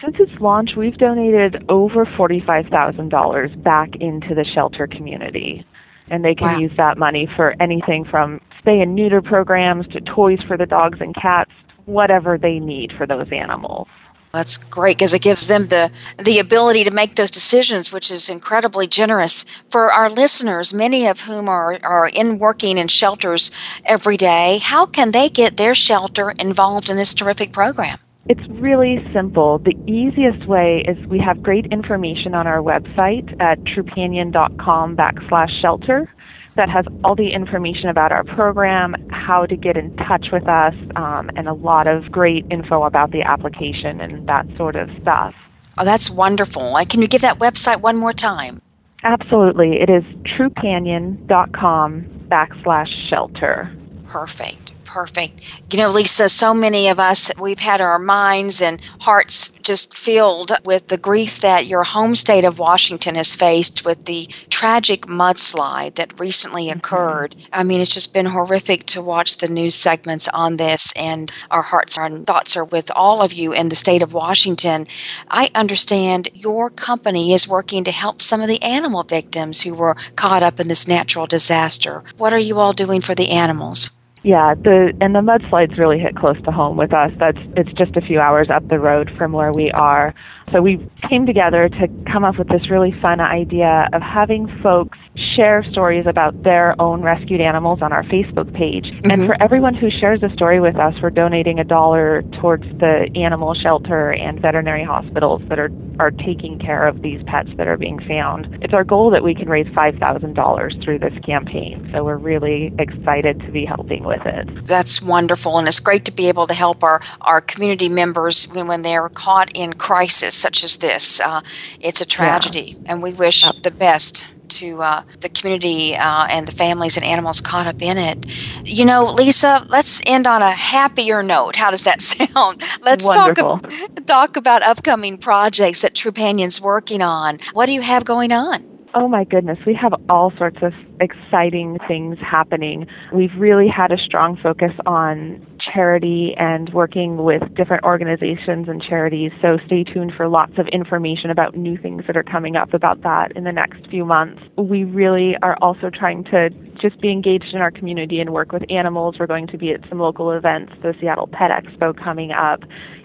Since 0.01 0.17
its 0.19 0.41
launch, 0.41 0.77
we've 0.77 0.97
donated 0.99 1.65
over 1.69 2.05
$45,000 2.05 3.63
back 3.63 3.97
into 3.97 4.35
the 4.35 4.45
shelter 4.45 4.87
community. 4.87 5.67
And 6.09 6.25
they 6.25 6.35
can 6.35 6.53
wow. 6.53 6.59
use 6.59 6.73
that 6.77 6.99
money 6.99 7.29
for 7.35 7.55
anything 7.61 8.05
from 8.05 8.41
spay 8.67 8.83
and 8.83 8.95
neuter 8.95 9.23
programs 9.23 9.87
to 9.89 10.01
toys 10.01 10.39
for 10.47 10.57
the 10.57 10.67
dogs 10.67 10.99
and 11.01 11.15
cats, 11.15 11.53
whatever 11.85 12.37
they 12.37 12.59
need 12.59 12.93
for 12.97 13.07
those 13.07 13.29
animals. 13.31 13.89
That's 14.33 14.59
great 14.59 14.99
because 14.99 15.15
it 15.15 15.23
gives 15.23 15.47
them 15.47 15.69
the 15.69 15.91
the 16.23 16.39
ability 16.39 16.85
to 16.85 16.91
make 16.91 17.17
those 17.17 17.31
decisions, 17.31 17.91
which 17.91 18.11
is 18.11 18.29
incredibly 18.29 18.87
generous 18.87 19.47
for 19.71 19.91
our 19.91 20.11
listeners, 20.11 20.75
many 20.75 21.07
of 21.07 21.23
whom 21.23 21.49
are 21.49 21.79
are 21.83 22.09
in 22.09 22.39
working 22.39 22.77
in 22.77 22.89
shelters 22.89 23.51
every 23.87 24.19
day. 24.19 24.59
How 24.63 24.85
can 24.85 25.13
they 25.13 25.31
get 25.31 25.57
their 25.57 25.75
shelter 25.75 26.33
involved 26.33 26.91
in 26.91 26.99
this 26.99 27.15
terrific 27.15 27.53
program? 27.53 27.99
It's 28.29 28.47
really 28.49 28.99
simple. 29.15 29.59
The 29.59 29.77
easiest 29.87 30.47
way 30.49 30.85
is 30.87 30.99
we 31.07 31.21
have 31.21 31.43
great 31.43 31.67
information 31.67 32.35
on 32.35 32.47
our 32.47 32.59
website 32.59 33.41
at 33.41 33.61
trupanion.com 33.61 34.97
backslash 34.97 35.61
shelter 35.63 36.13
that 36.57 36.69
has 36.69 36.85
all 37.05 37.15
the 37.15 37.33
information 37.33 37.89
about 37.89 38.13
our 38.13 38.25
program, 38.25 38.95
how 39.11 39.47
to 39.47 39.57
get 39.57 39.77
in 39.77 39.97
touch 39.97 40.29
with 40.33 40.49
us, 40.49 40.75
um, 40.97 41.31
and 41.37 41.49
a 41.49 41.53
lot 41.53 41.87
of 41.87 42.11
great 42.11 42.45
info 42.51 42.85
about 42.85 43.13
the 43.13 43.23
application 43.23 44.01
and 44.01 44.29
that 44.29 44.47
sort 44.57 44.77
of 44.77 44.89
stuff. 45.01 45.35
Oh, 45.79 45.85
that's 45.85 46.11
wonderful. 46.11 46.75
Can 46.89 47.03
you 47.03 47.09
give 47.09 47.21
that 47.21 47.39
website 47.39 47.81
one 47.81 47.97
more 47.97 48.13
time? 48.13 48.61
Absolutely. 49.05 49.81
It 49.81 49.91
is 49.91 50.03
trupanion.com 50.25 52.03
backslash 52.29 53.09
shelter. 53.09 53.71
Perfect 54.09 54.66
perfect. 54.87 55.41
You 55.71 55.79
know, 55.79 55.91
Lisa, 55.91 56.29
so 56.29 56.55
many 56.55 56.89
of 56.89 56.99
us, 56.99 57.31
we've 57.39 57.59
had 57.59 57.81
our 57.81 57.99
minds 57.99 58.63
and 58.63 58.81
hearts 59.01 59.49
just 59.67 59.97
filled 59.97 60.53
with 60.65 60.87
the 60.87 60.97
grief 60.97 61.41
that 61.41 61.67
your 61.67 61.83
home 61.83 62.15
state 62.15 62.45
of 62.45 62.61
Washington 62.61 63.17
has 63.17 63.35
faced 63.35 63.85
with 63.85 64.05
the 64.05 64.29
tragic 64.49 65.03
mudslide 65.03 65.97
that 65.97 66.19
recently 66.21 66.69
mm-hmm. 66.69 66.79
occurred. 66.79 67.35
I 67.53 67.65
mean, 67.65 67.81
it's 67.81 67.93
just 67.93 68.15
been 68.15 68.27
horrific 68.27 68.87
to 68.87 69.03
watch 69.03 69.39
the 69.39 69.49
news 69.49 69.75
segments 69.75 70.29
on 70.29 70.57
this, 70.57 70.93
and 70.93 71.33
our 71.51 71.63
hearts 71.63 71.99
and 71.99 72.27
thoughts 72.27 72.57
are 72.57 72.65
with 72.65 72.93
all 72.95 73.23
of 73.23 73.33
you 73.33 73.53
in 73.53 73.69
the 73.69 73.77
state 73.77 74.03
of 74.03 74.15
Washington. 74.15 74.87
I 75.29 75.51
understand 75.55 76.29
your 76.33 76.71
company 76.71 77.33
is 77.33 77.49
working 77.49 77.83
to 77.85 77.91
help 77.91 78.23
some 78.23 78.41
of 78.41 78.49
the 78.49 78.63
animal 78.63 79.03
victims 79.03 79.63
who 79.63 79.75
were 79.75 79.97
caught 80.15 80.45
up 80.45 80.61
in 80.61 80.69
this 80.69 80.87
natural 80.87 81.27
disaster. 81.27 82.05
What 82.17 82.33
are 82.33 82.39
you 82.39 82.61
all 82.61 82.73
doing 82.73 83.01
for 83.01 83.17
the 83.17 83.31
animals? 83.31 83.91
Yeah, 84.27 84.55
the 84.57 84.93
and 85.01 85.15
the 85.15 85.21
mudslides 85.21 85.79
really 85.79 86.01
hit 86.01 86.17
close 86.17 86.37
to 86.43 86.51
home 86.51 86.77
with 86.77 86.93
us. 86.93 87.15
That's 87.17 87.39
it's 87.57 87.71
just 87.75 87.97
a 87.97 88.01
few 88.01 88.19
hours 88.19 88.51
up 88.51 88.67
the 88.67 88.81
road 88.81 89.09
from 89.17 89.31
where 89.31 89.53
we 89.53 89.71
are. 89.71 90.13
So 90.53 90.63
we 90.63 90.79
came 91.09 91.27
together 91.27 91.69
to 91.69 91.89
come 92.11 92.25
up 92.25 92.39
with 92.39 92.49
this 92.49 92.71
really 92.71 92.93
fun 93.03 93.21
idea 93.21 93.89
of 93.93 94.01
having 94.01 94.47
folks 94.63 94.99
share 95.35 95.65
stories 95.71 96.07
about 96.07 96.43
their 96.45 96.81
own 96.81 97.03
rescued 97.03 97.41
animals 97.41 97.81
on 97.83 97.93
our 97.93 98.05
Facebook 98.05 98.53
page. 98.55 98.85
Mm-hmm. 98.85 99.11
And 99.11 99.27
for 99.27 99.43
everyone 99.43 99.75
who 99.75 99.91
shares 99.91 100.23
a 100.23 100.31
story 100.31 100.61
with 100.61 100.77
us, 100.77 100.95
we're 101.03 101.11
donating 101.11 101.59
a 101.59 101.65
dollar 101.65 102.23
towards 102.41 102.65
the 102.79 103.11
animal 103.17 103.55
shelter 103.55 104.13
and 104.13 104.41
veterinary 104.41 104.85
hospitals 104.85 105.43
that 105.49 105.59
are, 105.59 105.71
are 105.99 106.11
taking 106.11 106.59
care 106.59 106.87
of 106.87 107.03
these 107.03 107.23
pets 107.27 107.49
that 107.57 107.67
are 107.67 107.77
being 107.77 107.99
found. 108.07 108.59
It's 108.63 108.75
our 108.75 108.85
goal 108.85 109.11
that 109.11 109.25
we 109.25 109.35
can 109.35 109.49
raise 109.49 109.67
$5,000 109.69 110.85
through 110.85 110.99
this 110.99 111.15
campaign. 111.25 111.89
So 111.93 112.05
we're 112.05 112.17
really 112.17 112.73
excited 112.79 113.41
to 113.41 113.51
be 113.51 113.65
helping 113.65 114.05
with 114.05 114.25
it. 114.25 114.65
That's 114.65 115.03
wonderful. 115.03 115.59
And 115.59 115.67
it's 115.67 115.81
great 115.81 116.05
to 116.05 116.13
be 116.13 116.29
able 116.29 116.47
to 116.47 116.55
help 116.55 116.85
our, 116.85 117.01
our 117.23 117.41
community 117.41 117.89
members 117.89 118.45
when, 118.53 118.67
when 118.67 118.83
they're 118.83 119.09
caught 119.09 119.51
in 119.55 119.73
crisis 119.73 120.36
such 120.37 120.65
as 120.65 120.77
this. 120.77 121.21
Uh, 121.21 121.41
it's 121.81 122.01
a 122.01 122.07
tragedy, 122.07 122.77
yeah. 122.79 122.93
and 122.93 123.03
we 123.03 123.13
wish 123.13 123.45
yep. 123.45 123.63
the 123.63 123.71
best 123.71 124.25
to 124.49 124.83
uh, 124.83 125.03
the 125.21 125.29
community 125.29 125.97
uh, 125.97 126.27
and 126.31 126.47
the 126.47 126.53
families 126.53 126.97
and 126.97 127.05
animals 127.05 127.41
caught 127.41 127.67
up 127.67 127.83
in 127.83 127.99
it. 127.99 128.27
You 128.65 128.85
know, 128.85 129.05
Lisa, 129.05 129.67
let's 129.69 130.01
end 130.07 130.27
on 130.27 130.43
a 130.43 130.53
happier 130.53 131.23
note. 131.23 131.57
How 131.57 131.71
does 131.71 131.85
that 131.85 132.01
sound? 132.03 132.63
Let's 132.81 133.05
Wonderful. 133.05 133.59
talk, 133.59 134.07
talk 134.07 134.37
about 134.37 134.63
upcoming 134.63 135.19
projects 135.19 135.83
that 135.83 135.95
Trupanion's 135.95 136.61
working 136.61 137.03
on. 137.03 137.39
What 137.53 137.67
do 137.67 137.73
you 137.73 137.83
have 137.83 138.05
going 138.05 138.33
on? 138.33 138.76
Oh 138.99 139.09
my 139.09 139.25
goodness, 139.25 139.59
we 139.67 139.75
have 139.75 139.93
all 140.09 140.33
sorts 140.39 140.57
of 140.63 140.73
exciting 141.03 141.77
things 141.87 142.17
happening. 142.19 142.87
We've 143.13 143.35
really 143.37 143.69
had 143.69 143.93
a 143.93 143.99
strong 143.99 144.39
focus 144.43 144.73
on 144.87 145.47
charity 145.61 146.35
and 146.39 146.73
working 146.73 147.19
with 147.19 147.43
different 147.57 147.85
organizations 147.85 148.71
and 148.71 148.81
charities. 148.81 149.33
So 149.43 149.59
stay 149.67 149.85
tuned 149.85 150.15
for 150.17 150.29
lots 150.29 150.53
of 150.57 150.67
information 150.69 151.29
about 151.29 151.55
new 151.55 151.77
things 151.77 152.05
that 152.07 152.17
are 152.17 152.23
coming 152.23 152.57
up 152.57 152.73
about 152.73 153.03
that 153.03 153.33
in 153.37 153.45
the 153.45 153.53
next 153.53 153.87
few 153.91 154.07
months. 154.07 154.41
We 154.57 154.85
really 154.85 155.37
are 155.43 155.59
also 155.61 155.91
trying 155.91 156.25
to 156.33 156.49
just 156.81 156.99
be 157.03 157.13
engaged 157.13 157.53
in 157.53 157.61
our 157.61 157.71
community 157.71 158.19
and 158.21 158.33
work 158.33 158.51
with 158.51 158.63
animals. 158.71 159.17
We're 159.19 159.27
going 159.27 159.49
to 159.49 159.59
be 159.59 159.73
at 159.73 159.87
some 159.91 159.99
local 159.99 160.33
events, 160.33 160.73
the 160.81 160.95
Seattle 160.99 161.27
Pet 161.31 161.51
Expo 161.51 161.95
coming 161.95 162.33
up, 162.33 162.61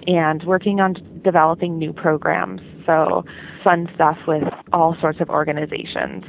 and 0.07 0.41
working 0.45 0.79
on 0.79 0.95
developing 1.21 1.77
new 1.77 1.91
programs. 1.91 2.61
So 2.85 3.23
fun 3.63 3.87
stuff 3.95 4.17
with 4.27 4.43
all 4.73 4.95
sorts 5.01 5.19
of 5.21 5.29
organizations. 5.29 6.23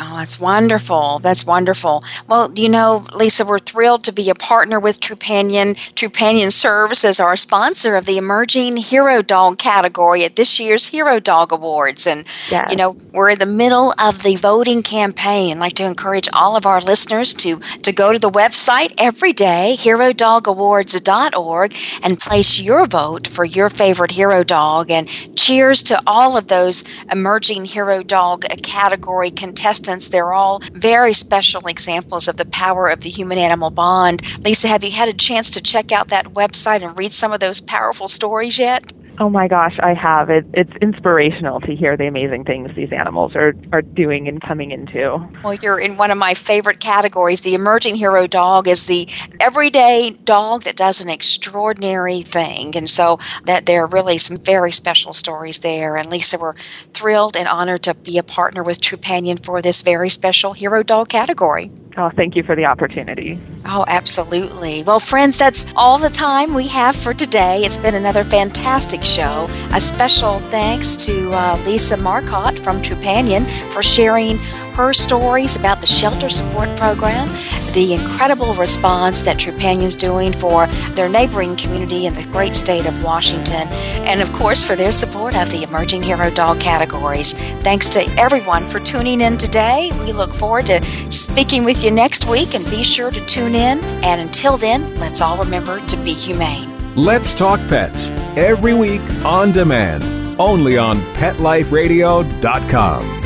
Oh, 0.00 0.16
that's 0.16 0.38
wonderful. 0.38 1.18
That's 1.18 1.44
wonderful. 1.44 2.04
Well, 2.28 2.52
you 2.54 2.68
know, 2.68 3.04
Lisa, 3.12 3.44
we're 3.44 3.58
thrilled 3.58 4.04
to 4.04 4.12
be 4.12 4.30
a 4.30 4.34
partner 4.34 4.78
with 4.78 5.00
Trupanion. 5.00 5.74
Trupanion 5.94 6.52
serves 6.52 7.04
as 7.04 7.18
our 7.18 7.34
sponsor 7.36 7.96
of 7.96 8.06
the 8.06 8.16
Emerging 8.16 8.76
Hero 8.76 9.22
Dog 9.22 9.58
category 9.58 10.24
at 10.24 10.36
this 10.36 10.60
year's 10.60 10.86
Hero 10.86 11.18
Dog 11.18 11.50
Awards. 11.50 12.06
And, 12.06 12.24
yes. 12.48 12.70
you 12.70 12.76
know, 12.76 12.96
we're 13.12 13.30
in 13.30 13.40
the 13.40 13.46
middle 13.46 13.92
of 13.98 14.22
the 14.22 14.36
voting 14.36 14.84
campaign. 14.84 15.56
I'd 15.56 15.60
like 15.60 15.72
to 15.74 15.84
encourage 15.84 16.28
all 16.32 16.54
of 16.54 16.64
our 16.64 16.80
listeners 16.80 17.34
to, 17.34 17.58
to 17.82 17.90
go 17.90 18.12
to 18.12 18.20
the 18.20 18.30
website 18.30 18.94
every 18.98 19.32
day, 19.32 19.74
herodogawards.org, 19.78 21.76
and 22.04 22.20
place 22.20 22.60
your 22.60 22.86
vote 22.86 23.26
for 23.26 23.44
your 23.44 23.68
favorite 23.68 24.12
hero 24.12 24.44
dog. 24.44 24.92
And 24.92 25.08
cheers 25.36 25.82
to 25.84 26.00
all 26.06 26.36
of 26.36 26.46
those 26.46 26.84
Emerging 27.10 27.64
Hero 27.64 28.04
Dog 28.04 28.44
category 28.62 29.32
contestants 29.32 29.87
they're 29.96 30.32
all 30.32 30.60
very 30.72 31.14
special 31.14 31.66
examples 31.66 32.28
of 32.28 32.36
the 32.36 32.44
power 32.44 32.88
of 32.88 33.00
the 33.00 33.10
human 33.10 33.38
animal 33.38 33.70
bond. 33.70 34.22
Lisa, 34.44 34.68
have 34.68 34.84
you 34.84 34.90
had 34.90 35.08
a 35.08 35.14
chance 35.14 35.50
to 35.52 35.62
check 35.62 35.90
out 35.92 36.08
that 36.08 36.34
website 36.34 36.82
and 36.82 36.96
read 36.96 37.12
some 37.12 37.32
of 37.32 37.40
those 37.40 37.60
powerful 37.60 38.08
stories 38.08 38.58
yet? 38.58 38.92
Oh 39.20 39.28
my 39.28 39.48
gosh, 39.48 39.76
I 39.82 39.94
have. 39.94 40.30
It, 40.30 40.46
it's 40.54 40.72
inspirational 40.80 41.60
to 41.62 41.74
hear 41.74 41.96
the 41.96 42.06
amazing 42.06 42.44
things 42.44 42.70
these 42.76 42.92
animals 42.92 43.34
are, 43.34 43.52
are 43.72 43.82
doing 43.82 44.28
and 44.28 44.40
coming 44.40 44.70
into. 44.70 45.26
Well, 45.42 45.54
you're 45.54 45.80
in 45.80 45.96
one 45.96 46.12
of 46.12 46.18
my 46.18 46.34
favorite 46.34 46.78
categories. 46.78 47.40
The 47.40 47.54
emerging 47.54 47.96
hero 47.96 48.28
dog 48.28 48.68
is 48.68 48.86
the 48.86 49.08
everyday 49.40 50.10
dog 50.10 50.62
that 50.62 50.76
does 50.76 51.00
an 51.00 51.08
extraordinary 51.08 52.22
thing. 52.22 52.76
And 52.76 52.88
so 52.88 53.18
that 53.44 53.66
there 53.66 53.82
are 53.82 53.88
really 53.88 54.18
some 54.18 54.36
very 54.36 54.70
special 54.70 55.12
stories 55.12 55.58
there. 55.60 55.96
And 55.96 56.08
Lisa, 56.10 56.38
we're 56.38 56.54
thrilled 56.92 57.36
and 57.36 57.48
honored 57.48 57.82
to 57.84 57.94
be 57.94 58.18
a 58.18 58.22
partner 58.22 58.62
with 58.62 58.80
Trupanion 58.80 59.44
for 59.44 59.60
this 59.60 59.82
very 59.82 60.10
special 60.10 60.52
hero 60.52 60.84
dog 60.84 61.08
category. 61.08 61.72
Oh, 62.00 62.10
thank 62.14 62.36
you 62.36 62.44
for 62.44 62.54
the 62.54 62.64
opportunity. 62.64 63.40
Oh, 63.66 63.84
absolutely. 63.88 64.84
Well, 64.84 65.00
friends, 65.00 65.36
that's 65.36 65.66
all 65.74 65.98
the 65.98 66.08
time 66.08 66.54
we 66.54 66.68
have 66.68 66.94
for 66.94 67.12
today. 67.12 67.64
It's 67.64 67.76
been 67.76 67.96
another 67.96 68.22
fantastic 68.22 69.02
show. 69.02 69.48
A 69.72 69.80
special 69.80 70.38
thanks 70.38 70.94
to 71.06 71.32
uh, 71.32 71.60
Lisa 71.66 71.96
Marcotte 71.96 72.56
from 72.60 72.80
Trupanion 72.80 73.44
for 73.72 73.82
sharing 73.82 74.38
her 74.78 74.94
stories 74.94 75.56
about 75.56 75.80
the 75.80 75.86
shelter 75.88 76.28
support 76.28 76.68
program, 76.78 77.26
the 77.72 77.94
incredible 77.94 78.54
response 78.54 79.22
that 79.22 79.36
Trupanion's 79.36 79.96
doing 79.96 80.32
for 80.32 80.68
their 80.92 81.08
neighboring 81.08 81.56
community 81.56 82.06
in 82.06 82.14
the 82.14 82.22
great 82.26 82.54
state 82.54 82.86
of 82.86 83.02
Washington, 83.02 83.66
and 84.06 84.22
of 84.22 84.32
course 84.32 84.62
for 84.62 84.76
their 84.76 84.92
support 84.92 85.36
of 85.36 85.50
the 85.50 85.64
emerging 85.64 86.00
hero 86.00 86.30
dog 86.30 86.60
categories. 86.60 87.32
Thanks 87.64 87.88
to 87.88 88.04
everyone 88.16 88.62
for 88.68 88.78
tuning 88.78 89.20
in 89.20 89.36
today. 89.36 89.90
We 90.04 90.12
look 90.12 90.32
forward 90.32 90.66
to 90.66 90.80
speaking 91.10 91.64
with 91.64 91.82
you 91.82 91.90
next 91.90 92.28
week, 92.28 92.54
and 92.54 92.64
be 92.70 92.84
sure 92.84 93.10
to 93.10 93.26
tune 93.26 93.56
in. 93.56 93.80
And 94.04 94.20
until 94.20 94.56
then, 94.56 94.96
let's 95.00 95.20
all 95.20 95.38
remember 95.38 95.84
to 95.86 95.96
be 95.96 96.12
humane. 96.12 96.72
Let's 96.94 97.34
Talk 97.34 97.58
Pets 97.68 98.10
every 98.36 98.74
week 98.74 99.02
on 99.24 99.50
demand, 99.50 100.04
only 100.38 100.78
on 100.78 100.98
PetLifeRadio.com. 101.18 103.17